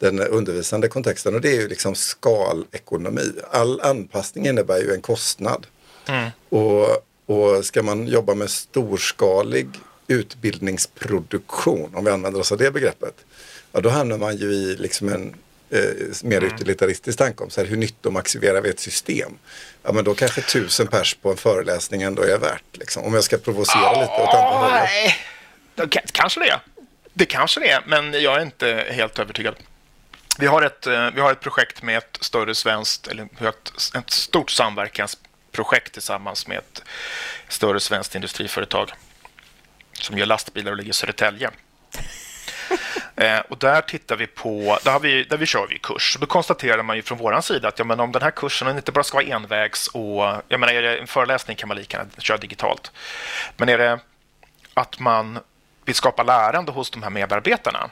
[0.00, 3.32] den undervisande kontexten och det är ju liksom skalekonomi.
[3.50, 5.66] All anpassning innebär ju en kostnad.
[6.08, 6.30] Mm.
[6.48, 6.86] Och,
[7.26, 9.68] och ska man jobba med storskalig
[10.06, 13.14] utbildningsproduktion, om vi använder oss av det begreppet,
[13.72, 15.34] ja, då hamnar man ju i liksom en
[15.70, 15.80] eh,
[16.22, 16.54] mer mm.
[16.54, 19.38] utilitaristisk tanke om så här, hur nyttomaximerar vi ett system?
[19.82, 22.64] Ja men då kanske tusen pers på en föreläsning ändå är värt.
[22.72, 24.90] Liksom, om jag ska provocera oh, lite åt andra hållet.
[25.76, 26.60] Nej, kanske det.
[27.12, 29.54] Det kanske det är, men jag är inte helt övertygad.
[30.38, 34.10] Vi har ett, eh, vi har ett projekt med ett större svenskt, eller ett, ett
[34.10, 36.82] stort samverkansprojekt tillsammans med ett
[37.48, 38.92] större svenskt industriföretag
[40.04, 41.50] som gör lastbilar och ligger i Södertälje.
[43.16, 46.16] Eh, och där tittar vi på, där, har vi, där vi kör vi kurs.
[46.20, 48.92] Då konstaterar man ju från vår sida att ja, men om den här kursen inte
[48.92, 52.10] bara ska vara envägs och jag menar, är det en föreläsning kan man lika gärna
[52.18, 52.92] köra digitalt.
[53.56, 53.98] Men är det
[54.74, 55.38] att man
[55.84, 57.90] vill skapa lärande hos de här medarbetarna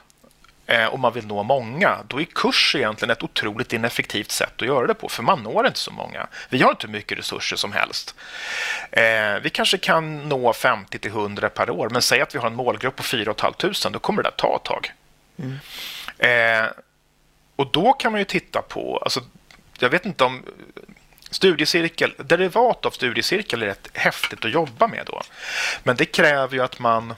[0.91, 4.87] och man vill nå många, då är kurs egentligen ett otroligt ineffektivt sätt att göra
[4.87, 6.27] det på, för man når inte så många.
[6.49, 8.15] Vi har inte mycket resurser som helst.
[8.91, 12.47] Eh, vi kanske kan nå 50 till 100 per år, men säg att vi har
[12.47, 14.91] en målgrupp på 4 500, då kommer det att ta ett tag.
[15.39, 15.59] Mm.
[16.17, 16.71] Eh,
[17.55, 19.21] och då kan man ju titta på, alltså,
[19.79, 20.43] jag vet inte om
[21.29, 25.21] studiecirkel, derivat av studiecirkel är rätt häftigt att jobba med då.
[25.83, 27.13] Men det kräver ju att man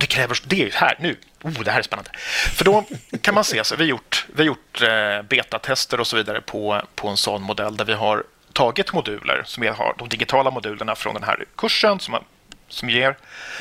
[0.00, 2.10] det kräver, det är här nu, oh, det här är spännande.
[2.54, 2.84] För då
[3.20, 6.40] kan man se, så vi har gjort, vi har gjort eh, betatester och så vidare
[6.40, 10.50] på, på en sån modell där vi har tagit moduler, som vi har de digitala
[10.50, 12.24] modulerna från den här kursen som,
[12.68, 13.16] som ger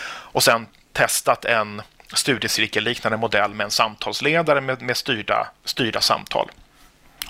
[0.10, 1.82] och sen testat en
[2.14, 6.50] studiecirkelliknande modell med en samtalsledare med, med styrda, styrda samtal.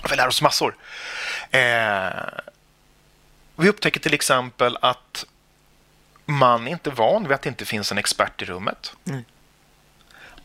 [0.02, 0.76] Och vi lär oss massor.
[1.50, 2.08] Eh,
[3.56, 5.24] vi upptäcker till exempel att
[6.30, 8.92] man är inte van vid att det inte finns en expert i rummet.
[9.06, 9.24] Mm.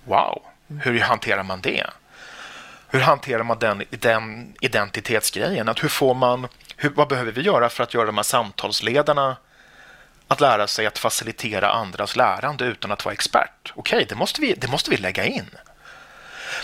[0.04, 0.41] Wow,
[0.82, 1.89] hur hanterar man det?
[2.88, 5.69] Hur hanterar man den, den identitetsgrejen?
[5.69, 9.38] Att hur får man, hur, vad behöver vi göra för att göra de här samtalsledarna
[10.28, 13.74] att lära sig att facilitera andras lärande utan att vara expert?
[13.76, 15.50] Okej, okay, det, måste vi, det måste vi lägga in.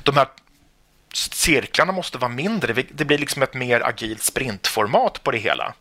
[0.04, 0.28] De här
[1.14, 2.74] cirklarna måste vara mindre.
[2.74, 5.74] Det blir liksom ett mer agilt sprintformat på det hela.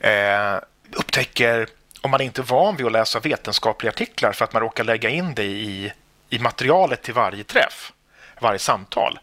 [0.00, 0.56] Eh,
[0.92, 1.68] upptäcker
[2.00, 5.08] om man inte är van vid att läsa vetenskapliga artiklar för att man råkar lägga
[5.08, 5.92] in det i,
[6.30, 7.92] i materialet till varje träff,
[8.40, 9.18] varje samtal,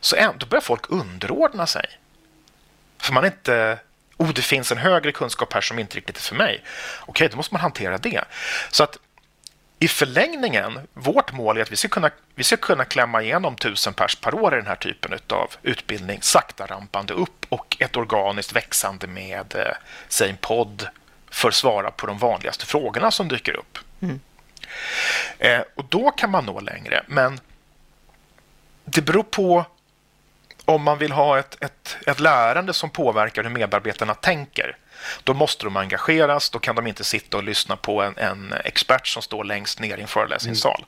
[0.00, 1.86] så ändå börjar folk underordna sig.
[2.98, 3.78] För man inte
[4.16, 6.64] oh, det finns en högre kunskap här som inte riktigt är för mig.
[7.00, 8.24] Okej, då måste man hantera det.
[8.70, 8.98] Så att
[9.78, 13.94] i förlängningen, vårt mål är att vi ska kunna, vi ska kunna klämma igenom tusen
[13.94, 18.52] pers per år i den här typen av utbildning, sakta rampande upp och ett organiskt
[18.52, 19.74] växande med, eh,
[20.08, 20.88] säg en podd
[21.32, 23.78] för att svara på de vanligaste frågorna som dyker upp.
[24.00, 24.20] Mm.
[25.38, 27.40] Eh, och då kan man nå längre, men
[28.84, 29.64] det beror på
[30.64, 34.76] om man vill ha ett, ett, ett lärande som påverkar hur medarbetarna tänker,
[35.24, 36.50] då måste de engageras.
[36.50, 39.98] Då kan de inte sitta och lyssna på en, en expert som står längst ner
[39.98, 40.84] i en föreläsningssal.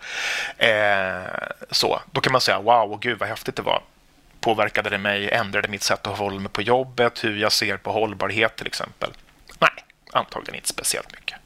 [0.58, 1.24] Mm.
[1.24, 1.30] Eh,
[1.70, 3.82] så, då kan man säga wow, gud vad häftigt det var.
[4.40, 5.30] Påverkade det mig?
[5.30, 7.24] Ändrade mitt sätt att hålla mig på jobbet?
[7.24, 9.12] Hur jag ser på hållbarhet till exempel?
[9.58, 9.70] Nej,
[10.14, 11.38] antagligen inte speciellt mycket.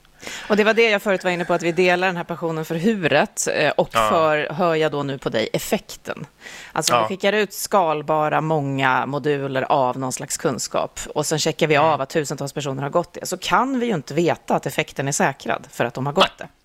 [0.48, 2.64] Och det var det jag förut var inne på, att vi delar den här passionen
[2.64, 4.08] för huret eh, och ja.
[4.08, 6.26] för, hör jag då nu på dig, effekten.
[6.72, 7.02] Alltså ja.
[7.02, 11.86] vi skickar ut skalbara många moduler av någon slags kunskap och sen checkar vi mm.
[11.86, 15.08] av att tusentals personer har gått det, så kan vi ju inte veta att effekten
[15.08, 16.48] är säkrad för att de har gått Nej.
[16.48, 16.57] det.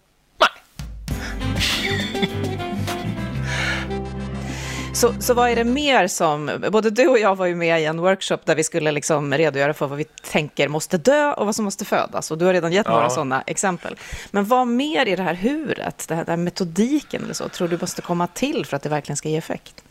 [5.03, 7.85] Så, så vad är det mer som, både du och jag var ju med i
[7.85, 11.55] en workshop där vi skulle liksom redogöra för vad vi tänker måste dö och vad
[11.55, 12.31] som måste födas.
[12.31, 12.93] Och du har redan gett ja.
[12.93, 13.95] några sådana exempel.
[14.31, 18.01] Men vad mer i det här huret, den här metodiken eller så, tror du måste
[18.01, 19.83] komma till för att det verkligen ska ge effekt?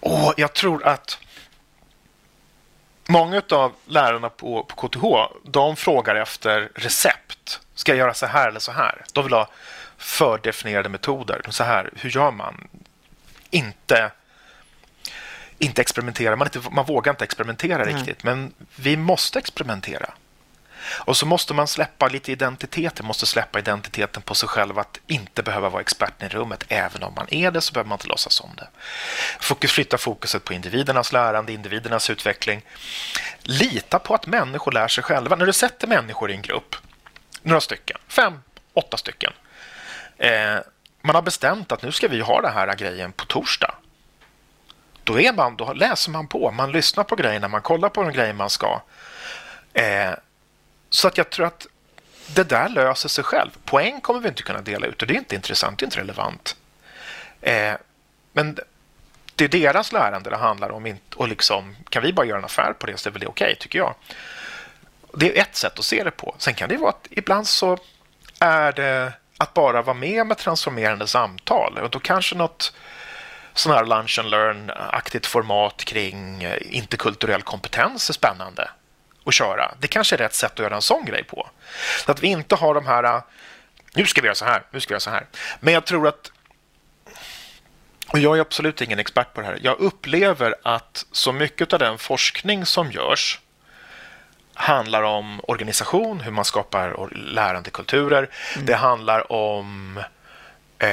[0.00, 1.18] Oh, jag tror att
[3.08, 5.04] många av lärarna på, på KTH,
[5.44, 7.60] de frågar efter recept.
[7.74, 9.04] Ska jag göra så här eller så här?
[9.12, 9.48] De vill ha
[9.96, 11.42] fördefinierade metoder.
[11.48, 12.68] Så här, hur gör man?
[13.50, 14.10] Inte
[15.64, 16.36] inte experimentera.
[16.36, 17.94] Man, inte, man vågar inte experimentera Nej.
[17.94, 20.14] riktigt, men vi måste experimentera.
[20.86, 23.00] Och så måste man släppa lite identitet.
[23.00, 26.64] Man måste släppa identiteten på sig själv att inte behöva vara experten i rummet.
[26.68, 28.68] Även om man är det så behöver man inte låtsas om det.
[29.40, 32.62] Fokus, flytta fokuset på individernas lärande, individernas utveckling.
[33.42, 35.36] Lita på att människor lär sig själva.
[35.36, 36.76] När du sätter människor i en grupp,
[37.42, 38.40] några stycken, fem,
[38.74, 39.32] åtta stycken.
[40.18, 40.58] Eh,
[41.02, 43.74] man har bestämt att nu ska vi ha den här grejen på torsdag
[45.04, 48.12] då, är man, då läser man på, man lyssnar på grejerna, man kollar på de
[48.12, 48.80] grejer man ska.
[49.72, 50.10] Eh,
[50.90, 51.66] så att jag tror att
[52.26, 53.50] det där löser sig själv.
[53.64, 56.00] Poäng kommer vi inte kunna dela ut och det är inte intressant, det är inte
[56.00, 56.56] relevant.
[57.40, 57.74] Eh,
[58.32, 58.58] men
[59.34, 60.96] det är deras lärande det handlar om.
[61.16, 63.54] Och liksom, kan vi bara göra en affär på det så är det okej, okay,
[63.54, 63.94] tycker jag.
[65.14, 66.34] Det är ett sätt att se det på.
[66.38, 67.78] Sen kan det vara att ibland så
[68.40, 71.78] är det att bara vara med med transformerande samtal.
[71.78, 72.72] Och då kanske något
[73.54, 78.70] sån här lunch and learn-aktigt format kring eh, interkulturell kompetens är spännande
[79.24, 79.74] att köra.
[79.80, 81.48] Det kanske är rätt sätt att göra en sån grej på.
[82.04, 83.22] Så att vi inte har de här, eh,
[83.94, 85.26] nu ska vi göra så här, nu ska vi göra så här.
[85.60, 86.32] Men jag tror att,
[88.08, 91.78] och jag är absolut ingen expert på det här, jag upplever att så mycket av
[91.78, 93.40] den forskning som görs
[94.54, 98.30] handlar om organisation, hur man skapar lärandekulturer.
[98.54, 98.66] Mm.
[98.66, 100.00] Det handlar om
[100.78, 100.88] eh,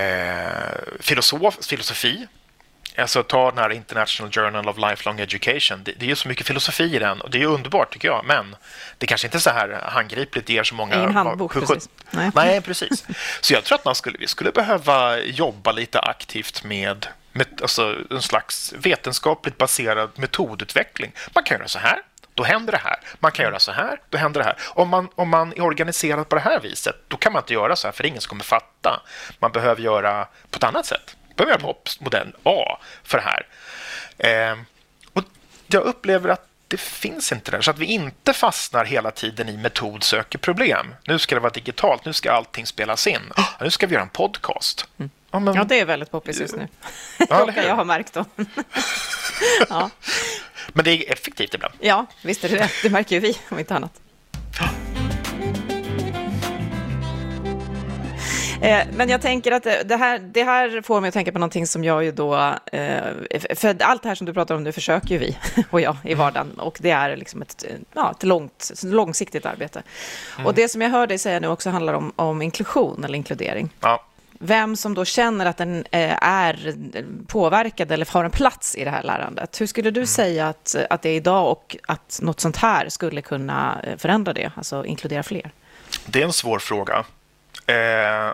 [1.00, 2.28] filosof, filosofi,
[2.98, 5.84] Alltså ta den här International Journal of Lifelong Education.
[5.84, 8.26] Det, det är ju så mycket filosofi i den och det är underbart tycker jag.
[8.26, 8.56] Men
[8.98, 10.48] det kanske inte är så här handgripligt.
[10.48, 10.96] Det ger så många...
[10.96, 11.90] Ingen handbok precis.
[12.12, 12.32] Nej.
[12.36, 13.06] Nej, precis.
[13.42, 17.96] Så jag tror att man skulle, vi skulle behöva jobba lite aktivt med, med alltså
[18.10, 21.12] en slags vetenskapligt baserad metodutveckling.
[21.34, 22.00] Man kan göra så här,
[22.34, 23.00] då händer det här.
[23.20, 24.56] Man kan göra så här, då händer det här.
[24.68, 27.76] Om man, om man är organiserad på det här viset, då kan man inte göra
[27.76, 29.02] så här, för ingen som kommer fatta.
[29.40, 33.46] Man behöver göra på ett annat sätt behöver jag på modell A för det här.
[34.18, 34.58] Eh,
[35.14, 35.24] och
[35.68, 39.58] jag upplever att det finns inte där, så att vi inte fastnar hela tiden i
[39.58, 40.96] metod söker problem.
[41.08, 43.22] Nu ska det vara digitalt, nu ska allting spelas in.
[43.38, 44.88] Oh, nu ska vi göra en podcast.
[44.98, 45.10] Mm.
[45.32, 45.56] Ja, men...
[45.56, 46.68] ja, det är väldigt poppis just nu.
[47.30, 48.26] Ja, jag har märkt då.
[49.70, 49.90] ja.
[50.68, 51.74] Men det är effektivt ibland.
[51.80, 52.70] Ja, visst är det det.
[52.84, 53.94] Det märker ju vi, om inte annat.
[58.94, 61.84] Men jag tänker att det här, det här får mig att tänka på någonting som
[61.84, 62.56] jag ju då...
[62.72, 63.02] Eh,
[63.56, 65.38] för allt det här som du pratar om nu försöker ju vi
[65.70, 66.60] och jag i vardagen.
[66.60, 69.84] Och det är liksom ett, ja, ett långt, långsiktigt arbete.
[70.36, 70.48] Mm.
[70.48, 73.70] Och det som jag hör dig säga nu också handlar om, om inklusion eller inkludering.
[73.80, 74.06] Ja.
[74.44, 76.76] Vem som då känner att den eh, är
[77.28, 79.62] påverkad eller har en plats i det här lärandet.
[79.62, 80.08] Hur skulle du mm.
[80.08, 84.52] säga att, att det är idag och att något sånt här skulle kunna förändra det,
[84.56, 85.52] alltså inkludera fler?
[86.06, 87.06] Det är en svår fråga.
[87.66, 88.34] Eh,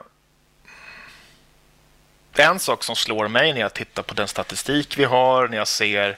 [2.39, 5.67] en sak som slår mig när jag tittar på den statistik vi har, när jag
[5.67, 6.17] ser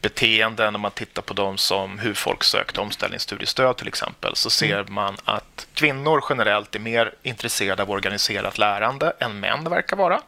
[0.00, 4.80] beteenden, om man tittar på dem som hur folk sökte omställningsstudiestöd till exempel, så ser
[4.80, 4.94] mm.
[4.94, 10.20] man att kvinnor generellt är mer intresserade av organiserat lärande än män verkar vara.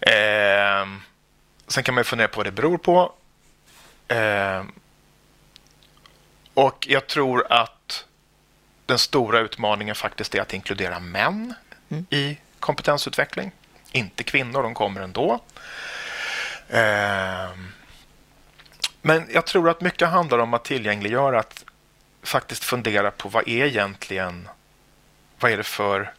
[0.00, 0.86] Eh,
[1.66, 3.12] sen kan man fundera på vad det beror på.
[4.08, 4.64] Eh,
[6.54, 8.04] och jag tror att
[8.86, 11.54] den stora utmaningen faktiskt är att inkludera män
[11.90, 12.06] mm.
[12.10, 13.52] i kompetensutveckling
[13.92, 15.40] inte kvinnor, de kommer ändå.
[16.68, 17.50] Eh,
[19.02, 21.64] men jag tror att mycket handlar om att tillgängliggöra, att
[22.22, 24.48] faktiskt fundera på vad är egentligen,
[25.40, 26.12] vad är det för,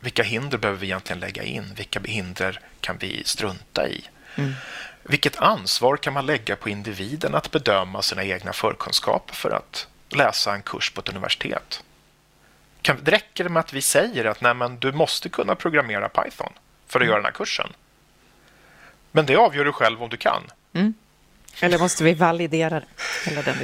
[0.00, 1.74] vilka hinder behöver vi egentligen lägga in?
[1.76, 4.04] Vilka hinder kan vi strunta i?
[4.36, 4.54] Mm.
[5.02, 10.54] Vilket ansvar kan man lägga på individen att bedöma sina egna förkunskaper för att läsa
[10.54, 11.84] en kurs på ett universitet?
[12.82, 16.52] Kan, det räcker med att vi säger att nej, men du måste kunna programmera Python
[16.86, 17.08] för att mm.
[17.08, 17.72] göra den här kursen.
[19.12, 20.42] Men det avgör du själv om du kan.
[20.72, 20.94] Mm.
[21.60, 22.86] Eller måste vi validera det?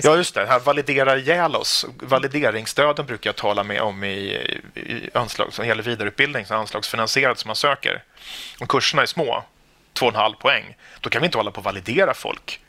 [0.02, 0.46] ja, just det.
[0.46, 1.86] Här validerar ihjäl oss.
[2.02, 4.16] Valideringsstöden brukar jag tala med om i,
[4.74, 8.02] i anslag som gäller vidareutbildning, som anslagsfinansierat som man söker.
[8.60, 9.44] Om kurserna är små,
[9.94, 12.60] 2,5 poäng, då kan vi inte hålla på att validera folk.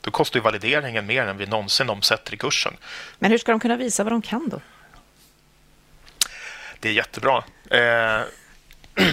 [0.00, 2.76] Då kostar ju valideringen mer än vi någonsin omsätter i kursen.
[3.18, 4.60] Men hur ska de kunna visa vad de kan då?
[6.80, 7.44] Det är jättebra.
[7.70, 8.22] Eh,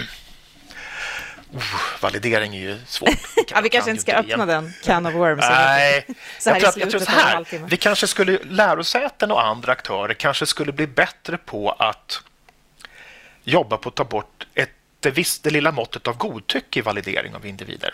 [1.53, 3.09] Oh, validering är ju svårt.
[3.35, 4.47] Vi, ja, vi kanske inte ska öppna igen.
[4.47, 5.41] den can of worms.
[5.49, 6.05] Nej,
[6.39, 7.45] så här jag, tror, jag tror så här.
[7.67, 12.23] Vi kanske skulle, lärosäten och andra aktörer kanske skulle bli bättre på att
[13.43, 17.35] jobba på att ta bort ett, det, viss, det lilla måttet av godtycke i validering
[17.35, 17.93] av individer.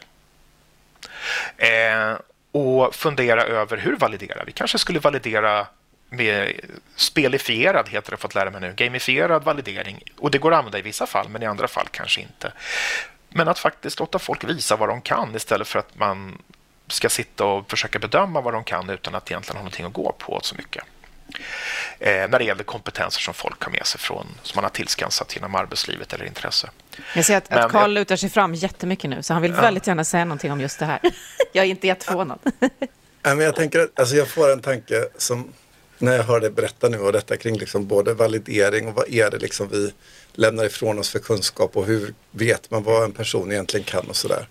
[1.57, 2.17] Eh,
[2.51, 4.51] och fundera över hur validerar vi?
[4.51, 5.67] kanske skulle validera
[6.13, 6.59] med
[6.95, 10.03] spelifierad, heter det, fått lära mig nu, gamifierad validering.
[10.17, 12.51] Och det går att använda i vissa fall, men i andra fall kanske inte.
[13.29, 16.41] Men att faktiskt låta folk visa vad de kan istället för att man
[16.87, 20.15] ska sitta och försöka bedöma vad de kan utan att egentligen ha någonting att gå
[20.19, 20.83] på så mycket.
[21.99, 25.35] Eh, när det gäller kompetenser som folk har med sig från, som man har tillskansat
[25.35, 26.69] genom arbetslivet eller intresse.
[27.15, 29.61] Jag ser att, Men, att Carl lutar sig fram jättemycket nu, så han vill ja.
[29.61, 30.99] väldigt gärna säga någonting om just det här.
[31.51, 32.39] jag är inte jätteförvånad.
[33.21, 35.53] ja, men jag, tänker, alltså jag får en tanke som,
[36.03, 39.29] när jag hör dig berätta nu och detta kring liksom både validering och vad är
[39.29, 39.93] det liksom vi
[40.33, 44.15] lämnar ifrån oss för kunskap och hur vet man vad en person egentligen kan och
[44.15, 44.47] sådär.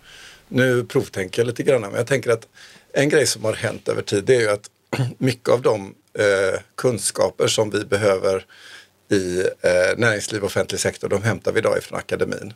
[0.49, 2.49] Nu provtänker jag lite grann men jag tänker att
[2.93, 4.71] en grej som har hänt över tid det är ju att
[5.19, 8.47] mycket av de eh, kunskaper som vi behöver
[9.11, 12.55] i eh, näringsliv och offentlig sektor de hämtar vi idag ifrån akademin.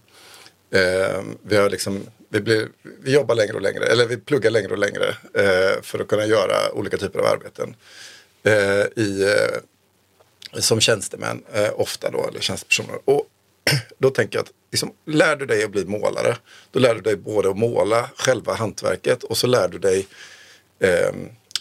[0.70, 2.68] Eh, vi, har liksom, vi, blir,
[3.02, 6.26] vi jobbar längre och längre, eller vi pluggar längre och längre eh, för att kunna
[6.26, 7.76] göra olika typer av arbeten.
[8.46, 12.98] Eh, i, eh, som tjänstemän eh, ofta då, eller tjänstepersoner.
[13.04, 13.26] Och
[13.98, 16.36] då tänker jag att liksom, lär du dig att bli målare,
[16.70, 20.06] då lär du dig både att måla själva hantverket och så lär du dig
[20.80, 21.10] eh,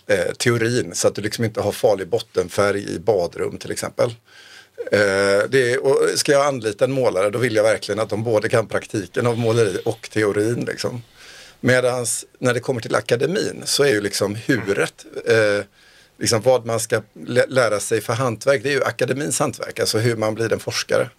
[0.07, 4.09] eh, teorin så att du liksom inte har farlig bottenfärg i badrum till exempel.
[4.91, 8.23] Eh, det är, och ska jag anlita en målare då vill jag verkligen att de
[8.23, 10.65] både kan praktiken av måleri och teorin.
[10.65, 11.03] Liksom.
[11.59, 12.05] Medan
[12.39, 15.65] när det kommer till akademin så är ju liksom huret eh,
[16.17, 17.01] liksom vad man ska
[17.47, 21.09] lära sig för hantverk, det är ju akademins hantverk, alltså hur man blir en forskare.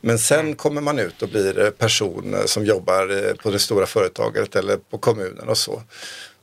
[0.00, 0.56] Men sen mm.
[0.56, 4.56] kommer man ut och blir eh, person eh, som jobbar eh, på det stora företaget
[4.56, 5.82] eller på kommunen och så.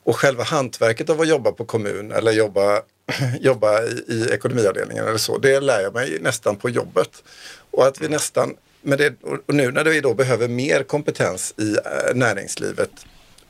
[0.04, 2.82] Och själva hantverket av att jobba på kommun eller jobba,
[3.40, 7.24] jobba i, ekonomiavdelningen eller så, det lär jag mig nästan på jobbet.
[7.72, 9.14] Och att vi nästan, med det,
[9.48, 11.78] och nu när vi då behöver mer kompetens i
[12.14, 12.92] näringslivet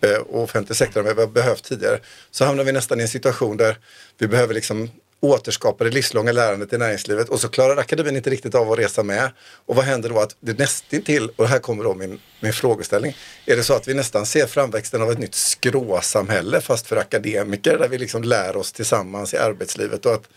[0.02, 2.00] Eh, och offentlig sektor än vad vi har behövt tidigare
[2.32, 3.78] så hamnar vi nästan i en situation där
[4.18, 8.56] vi behöver liksom återskapa det livslånga lärandet i näringslivet och så klarar akademin inte riktigt
[8.56, 9.32] av att resa med.
[9.66, 10.20] Och vad händer då?
[10.20, 13.94] att det nästintill, och här kommer då min, min frågeställning, är det så att vi
[13.94, 18.72] nästan ser framväxten av ett nytt skråsamhälle fast för akademiker där vi liksom lär oss
[18.72, 20.28] tillsammans i arbetslivet och att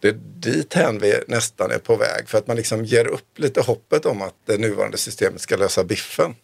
[0.00, 3.60] det är dithän vi nästan är på väg för att man liksom ger upp lite
[3.60, 6.34] hoppet om att det nuvarande systemet ska lösa biffen.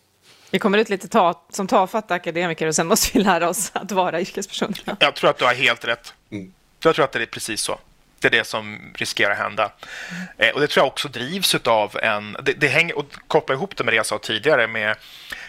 [0.51, 3.93] Vi kommer ut lite ta, som tafatta akademiker och sen måste vi lära oss att
[3.93, 4.97] vara yrkespersoner.
[5.01, 6.15] Jag tror att du har helt rätt.
[6.31, 6.53] Mm.
[6.83, 7.79] Jag tror att det är precis så.
[8.19, 9.73] Det är det som riskerar att hända.
[10.39, 12.37] Eh, och Det tror jag också drivs av en...
[12.43, 14.97] Det, det hänger, och kopplar ihop det med det jag sa tidigare med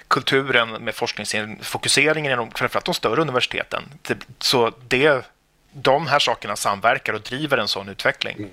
[0.07, 3.83] kulturen, med forskningsfokuseringen inom framförallt de större universiteten.
[4.01, 5.25] Det, så det,
[5.71, 8.35] de här sakerna samverkar och driver en sån utveckling.
[8.37, 8.49] Mm.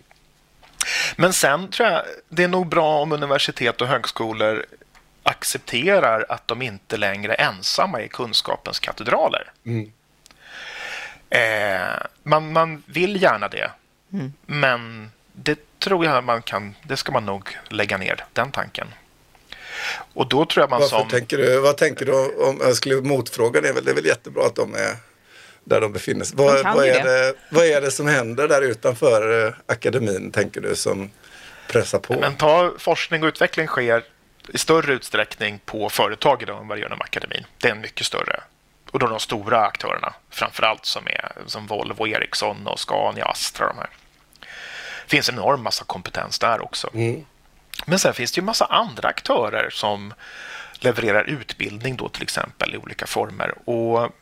[1.16, 4.66] Men sen tror jag det är nog bra om universitet och högskolor
[5.24, 9.52] accepterar att de inte längre ensamma är kunskapens katedraler.
[9.66, 9.92] Mm.
[11.30, 13.70] Eh, man, man vill gärna det,
[14.12, 14.32] mm.
[14.46, 18.86] men det tror jag man kan, det ska man nog lägga ner, den tanken.
[20.14, 21.08] Och då tror jag man Varför som...
[21.08, 24.06] Tänker du, vad tänker du om, jag skulle motfråga det är väl, det är väl
[24.06, 24.96] jättebra att de är
[25.64, 26.36] där de befinner sig.
[26.36, 27.34] Vad, vad, är det.
[27.50, 31.10] vad är det som händer där utanför eh, akademin, tänker du, som
[31.68, 32.20] pressar på?
[32.20, 34.04] Men ta forskning och utveckling sker
[34.48, 37.46] i större utsträckning på företag idag än vad det gör inom akademin.
[37.58, 38.40] Det är en mycket större.
[38.90, 43.66] Och då de stora aktörerna, framför allt som är som Volvo, Ericsson och Scania, Astra.
[43.66, 43.90] De här.
[45.04, 46.90] Det finns en enorm massa kompetens där också.
[46.94, 47.24] Mm.
[47.86, 50.14] Men sen finns det ju massa andra aktörer som
[50.78, 53.68] levererar utbildning då till exempel i olika former.
[53.68, 54.12] Och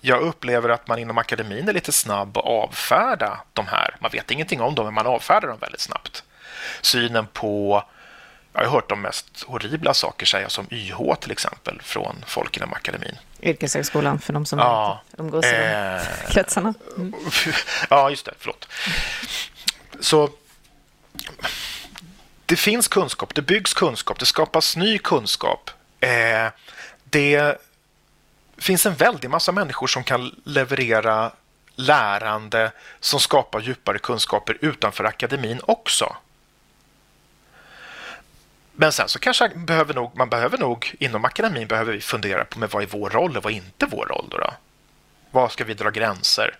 [0.00, 3.96] jag upplever att man inom akademin är lite snabb att avfärda de här.
[4.00, 6.24] Man vet ingenting om dem, men man avfärdar dem väldigt snabbt.
[6.80, 7.84] Synen på
[8.54, 12.72] jag har hört de mest horribla saker sägas om YH till exempel från folk inom
[12.72, 13.18] akademin.
[13.42, 16.74] Yrkeshögskolan för de som ja, inte umgås i eh, kretsarna.
[16.96, 17.14] Mm.
[17.90, 18.32] ja, just det.
[18.38, 18.68] Förlåt.
[20.00, 20.30] Så
[22.46, 25.70] det finns kunskap, det byggs kunskap, det skapas ny kunskap.
[26.00, 26.48] Eh,
[27.04, 27.58] det
[28.58, 31.32] finns en väldig massa människor som kan leverera
[31.74, 36.16] lärande som skapar djupare kunskaper utanför akademin också.
[38.76, 42.58] Men sen så kanske behöver nog, man behöver nog inom akademin behöver vi fundera på
[42.58, 44.26] med vad är vår roll och vad är inte vår roll.
[44.30, 44.54] Då, då?
[45.30, 46.56] Var ska vi dra gränser?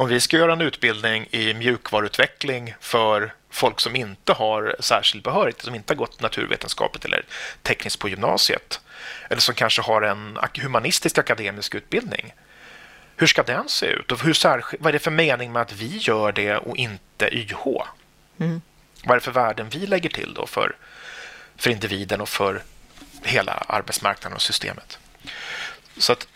[0.00, 5.62] Om vi ska göra en utbildning i mjukvaruutveckling för folk som inte har särskild behörighet,
[5.62, 7.24] som inte har gått naturvetenskapligt eller
[7.62, 8.80] tekniskt på gymnasiet,
[9.28, 12.34] eller som kanske har en humanistisk akademisk utbildning.
[13.16, 14.12] Hur ska den se ut?
[14.12, 14.36] Och hur
[14.82, 17.66] vad är det för mening med att vi gör det och inte YH?
[18.38, 18.60] Mm.
[19.04, 20.76] Vad är det för värden vi lägger till då för,
[21.60, 22.62] för individen och för
[23.22, 24.98] hela arbetsmarknaden och systemet?
[25.96, 26.28] Så att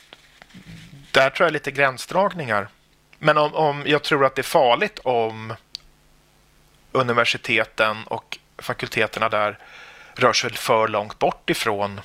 [1.11, 2.69] där tror jag lite gränsdragningar.
[3.19, 5.55] Men om, om jag tror att det är farligt om
[6.93, 9.59] universiteten och fakulteterna där
[10.15, 12.01] rör sig för långt bort ifrån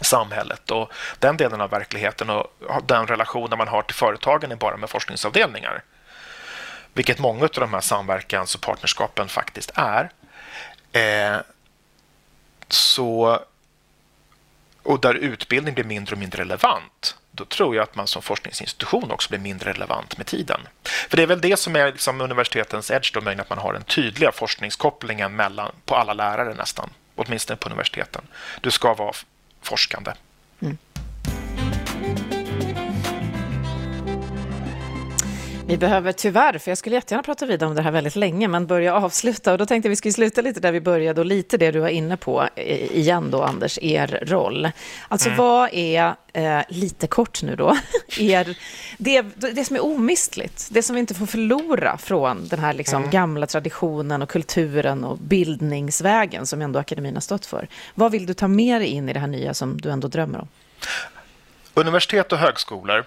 [0.00, 2.46] samhället och den delen av verkligheten och
[2.86, 5.82] den relationen man har till företagen är bara med forskningsavdelningar.
[6.92, 10.10] Vilket många av de här samverkans och partnerskapen faktiskt är.
[10.92, 11.40] Eh,
[12.74, 13.40] så,
[14.82, 19.10] och där utbildning blir mindre och mindre relevant då tror jag att man som forskningsinstitution
[19.10, 20.60] också blir mindre relevant med tiden.
[20.82, 23.82] För det är väl det som är liksom universitetens edge, då, att man har den
[23.82, 28.22] tydliga forskningskopplingen mellan, på alla lärare nästan, åtminstone på universiteten.
[28.60, 29.12] Du ska vara
[29.62, 30.12] forskande.
[35.66, 38.66] Vi behöver tyvärr, för jag skulle jättegärna prata vidare om det här väldigt länge, men
[38.66, 39.52] börja avsluta.
[39.52, 41.80] Och då tänkte jag vi skulle sluta lite där vi började och lite det du
[41.80, 44.70] var inne på igen då, Anders, er roll.
[45.08, 45.38] Alltså mm.
[45.38, 47.76] vad är, eh, lite kort nu då,
[48.18, 48.56] er,
[48.98, 49.22] det,
[49.54, 53.10] det som är omistligt, det som vi inte får förlora från den här liksom mm.
[53.10, 57.68] gamla traditionen och kulturen och bildningsvägen som ändå akademin har stått för.
[57.94, 60.38] Vad vill du ta med dig in i det här nya som du ändå drömmer
[60.38, 60.48] om?
[61.74, 63.04] Universitet och högskolor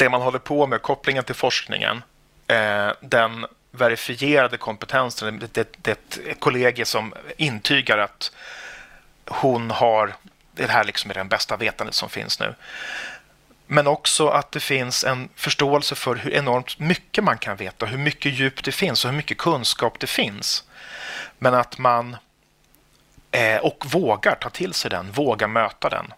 [0.00, 2.02] det man håller på med, kopplingen till forskningen,
[2.46, 8.32] eh, den verifierade kompetensen, det, det, det är ett kollegie som intygar att
[9.26, 10.14] hon har,
[10.52, 12.54] det här liksom är den bästa vetandet som finns nu.
[13.66, 17.98] Men också att det finns en förståelse för hur enormt mycket man kan veta, hur
[17.98, 20.64] mycket djup det finns och hur mycket kunskap det finns.
[21.38, 22.16] Men att man
[23.30, 26.12] eh, och vågar ta till sig den, vågar möta den.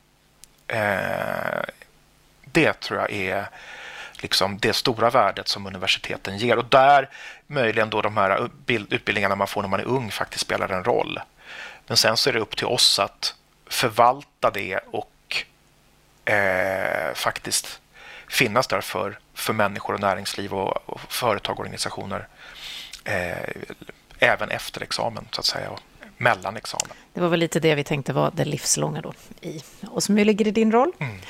[0.67, 1.63] Eh,
[2.53, 3.49] det tror jag är
[4.15, 6.59] liksom det stora värdet som universiteten ger.
[6.59, 7.09] Och där
[7.47, 11.21] möjligen då de här utbildningarna man får när man är ung faktiskt spelar en roll.
[11.87, 13.35] Men sen så är det upp till oss att
[13.67, 15.45] förvalta det och
[16.33, 17.81] eh, faktiskt
[18.29, 22.29] finnas där för, för människor och näringsliv och, och företag och organisationer
[23.05, 23.49] eh,
[24.19, 25.81] även efter examen så att säga och
[26.17, 26.97] mellan examen.
[27.15, 30.47] Det var väl lite det vi tänkte var det livslånga då i och som ligger
[30.47, 30.93] i din roll.
[30.99, 31.21] Mm.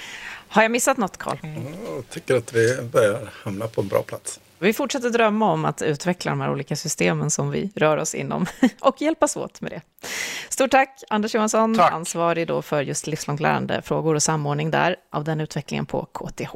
[0.53, 1.39] Har jag missat något, Carl?
[1.43, 4.41] Mm, jag tycker att vi börjar hamna på en bra plats.
[4.59, 8.47] Vi fortsätter drömma om att utveckla de här olika systemen som vi rör oss inom
[8.81, 9.81] och hjälpas åt med det.
[10.49, 11.93] Stort tack, Anders Johansson, tack.
[11.93, 16.55] ansvarig då för just livslångt lärande, frågor och samordning där av den utvecklingen på KTH.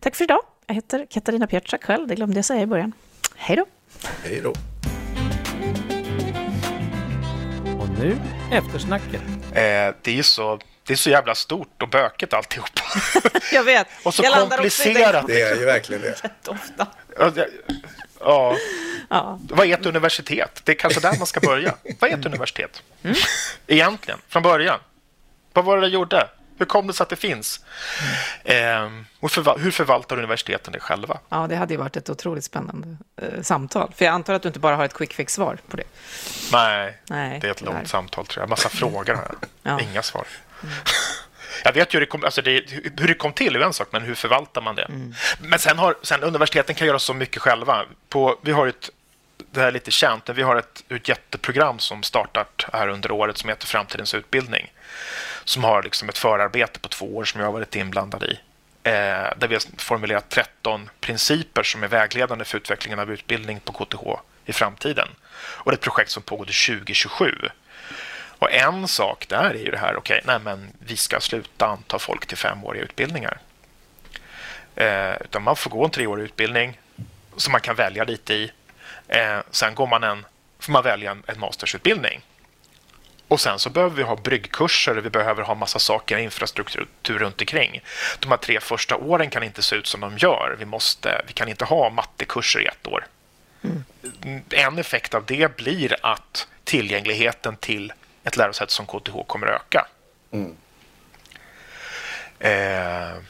[0.00, 0.40] Tack för idag.
[0.66, 2.92] Jag heter Katarina Pietrak själv, det glömde jag säga i början.
[3.36, 3.64] Hej då!
[4.24, 4.50] Hej då!
[7.78, 8.16] Och nu
[8.52, 9.22] eftersnacket.
[9.52, 10.58] Eh, det är så
[10.88, 12.82] det är så jävla stort och bökigt alltihopa.
[13.52, 13.86] Jag vet.
[14.02, 15.26] och så jag komplicerat.
[15.26, 16.30] Det är ju verkligen det.
[16.46, 16.86] ofta.
[18.20, 18.56] Ja.
[19.10, 19.38] ja.
[19.50, 20.60] Vad är ett universitet?
[20.64, 21.74] Det är kanske där man ska börja.
[21.98, 22.82] Vad är ett universitet?
[23.02, 23.16] Mm.
[23.66, 24.80] Egentligen, från början.
[25.52, 26.28] Vad var det det gjorde?
[26.58, 27.64] Hur kom det sig att det finns?
[28.44, 28.98] Mm.
[28.98, 31.18] Eh, och förval hur förvaltar universiteten det själva?
[31.28, 33.92] Ja, det hade ju varit ett otroligt spännande eh, samtal.
[33.96, 35.84] För jag antar att du inte bara har ett quick fix-svar på det.
[36.52, 38.50] Nej, Nej, det är ett långt samtal tror jag.
[38.50, 39.36] Massa frågor har jag.
[39.62, 39.80] Ja.
[39.80, 40.26] Inga svar.
[40.62, 40.74] Mm.
[41.64, 43.88] Jag vet ju hur det, kom, alltså det, hur det kom till är en sak,
[43.92, 44.82] men hur förvaltar man det?
[44.82, 45.14] Mm.
[45.40, 47.84] Men sen har sen universiteten kan göra så mycket själva.
[48.08, 48.90] På, vi har ett,
[49.50, 53.38] det här är lite känt, vi har ett, ett jätteprogram som startat här under året
[53.38, 54.72] som heter Framtidens utbildning.
[55.44, 58.40] Som har liksom ett förarbete på två år som jag har varit inblandad i.
[58.82, 58.92] Eh,
[59.36, 64.02] där vi har formulerat 13 principer som är vägledande för utvecklingen av utbildning på KTH
[64.44, 65.08] i framtiden.
[65.38, 67.34] Och det är ett projekt som pågår till 2027.
[68.38, 71.66] Och en sak där är ju det här, okej, okay, nej men vi ska sluta
[71.66, 73.38] anta folk till femåriga utbildningar.
[74.76, 76.80] Eh, utan man får gå en treårig utbildning
[77.36, 78.52] som man kan välja lite i.
[79.08, 80.26] Eh, sen går man en,
[80.58, 82.20] får man välja en, en mastersutbildning
[83.28, 87.80] Och sen så behöver vi ha bryggkurser, vi behöver ha massa saker, infrastruktur runt omkring.
[88.18, 90.56] De här tre första åren kan inte se ut som de gör.
[90.58, 93.06] Vi, måste, vi kan inte ha mattekurser i ett år.
[93.62, 94.42] Mm.
[94.50, 97.92] En effekt av det blir att tillgängligheten till
[98.28, 99.86] ett lärosäte som KTH kommer att öka.
[100.30, 100.56] Mm.
[102.38, 103.22] Eh,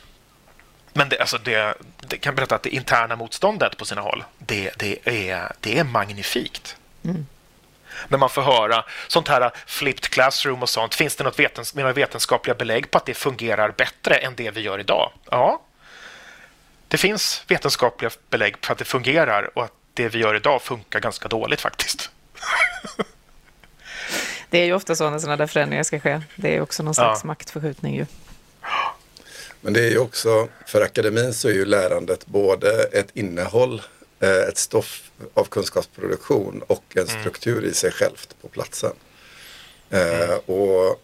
[0.93, 4.71] men det, alltså det, det, kan berätta att det interna motståndet på sina håll, det,
[4.77, 4.99] det,
[5.31, 6.77] är, det är magnifikt.
[7.05, 7.27] Mm.
[8.09, 11.93] När man får höra sånt här flipped classroom och sånt, finns det något vetens, några
[11.93, 15.13] vetenskapliga belägg på att det fungerar bättre än det vi gör idag?
[15.31, 15.63] Ja,
[16.89, 21.01] det finns vetenskapliga belägg på att det fungerar och att det vi gör idag funkar
[21.01, 22.11] ganska dåligt faktiskt.
[24.51, 26.21] Det är ju ofta så när sådana där förändringar ska ske.
[26.37, 27.27] Det är också någon slags ja.
[27.27, 28.07] maktförskjutning ju.
[29.61, 33.83] Men det är ju också, för akademin så är ju lärandet både ett innehåll,
[34.21, 37.21] eh, ett stoff av kunskapsproduktion och en mm.
[37.21, 38.93] struktur i sig självt på platsen.
[39.91, 40.39] Eh, mm.
[40.47, 41.01] Och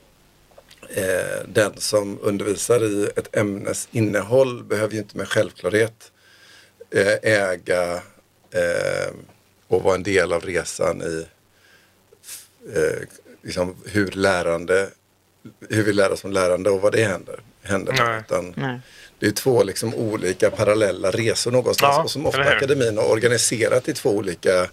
[0.97, 6.11] eh, den som undervisar i ett ämnes innehåll behöver ju inte med självklarhet
[7.23, 8.03] äga
[9.69, 11.27] och vara en del av resan i
[13.45, 14.89] liksom hur lärande,
[15.71, 17.95] hur vi lär oss som lärande och vad det händer händer.
[17.99, 18.21] Nej.
[18.21, 18.81] Utan Nej.
[19.19, 23.89] Det är två liksom olika parallella resor någonstans ja, och som ofta akademin har organiserat
[23.89, 24.69] i två olika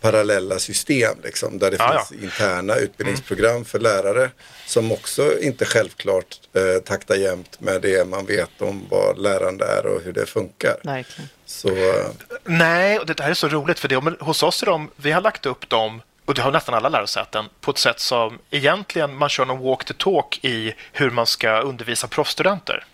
[0.00, 2.26] parallella system liksom, där det ja, finns ja.
[2.26, 3.64] interna utbildningsprogram mm.
[3.64, 4.30] för lärare
[4.66, 9.86] som också inte självklart eh, taktar jämt med det man vet om vad lärande är
[9.86, 10.76] och hur det funkar.
[10.84, 11.28] Verkligen.
[11.46, 12.06] Så, eh.
[12.44, 15.20] Nej, och det här är så roligt för det, hos oss är de, vi har
[15.20, 19.28] lagt upp dem och det har nästan alla lärosäten, på ett sätt som egentligen man
[19.28, 22.84] kör någon walk the talk i hur man ska undervisa proffsstudenter.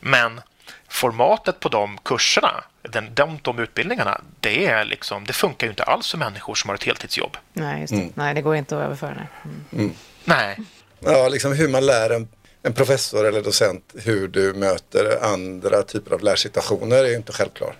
[0.00, 0.40] Men
[0.88, 5.82] formatet på de kurserna, den, de, de utbildningarna, det, är liksom, det funkar ju inte
[5.82, 7.36] alls för människor som har ett heltidsjobb.
[7.52, 8.00] Nej, just det.
[8.00, 8.12] Mm.
[8.14, 9.14] Nej det går inte att överföra.
[9.14, 9.26] Nej.
[9.44, 9.84] Mm.
[9.84, 9.94] Mm.
[10.24, 10.58] nej.
[11.00, 12.28] Ja, liksom hur man lär en,
[12.62, 17.76] en professor eller docent hur du möter andra typer av lärsituationer är ju inte självklart.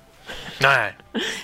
[0.60, 0.96] Nej.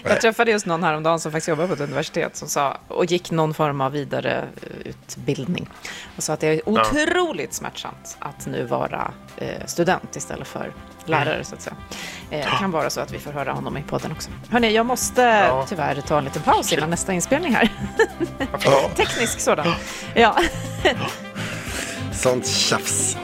[0.02, 3.30] Jag träffade just någon häromdagen som faktiskt jobbar på ett universitet som sa, och gick
[3.30, 5.68] någon form av vidareutbildning.
[6.16, 7.56] Och sa att det är otroligt ja.
[7.56, 10.72] smärtsamt att nu vara eh, student istället för
[11.04, 11.44] lärare, mm.
[11.44, 11.76] så att säga.
[12.30, 14.30] Eh, det kan vara så att vi får höra honom i podden också.
[14.50, 15.66] Hörni, jag måste ja.
[15.68, 17.72] tyvärr ta en liten paus innan nästa inspelning här.
[18.96, 19.74] Teknisk sådan.
[20.14, 20.36] Ja.
[22.12, 23.16] Sånt tjafs.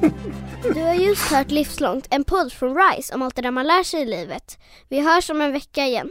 [0.74, 3.82] Du har just hört Livslångt, en podd från RISE om allt det där man lär
[3.82, 4.58] sig i livet.
[4.88, 6.10] Vi hörs om en vecka igen.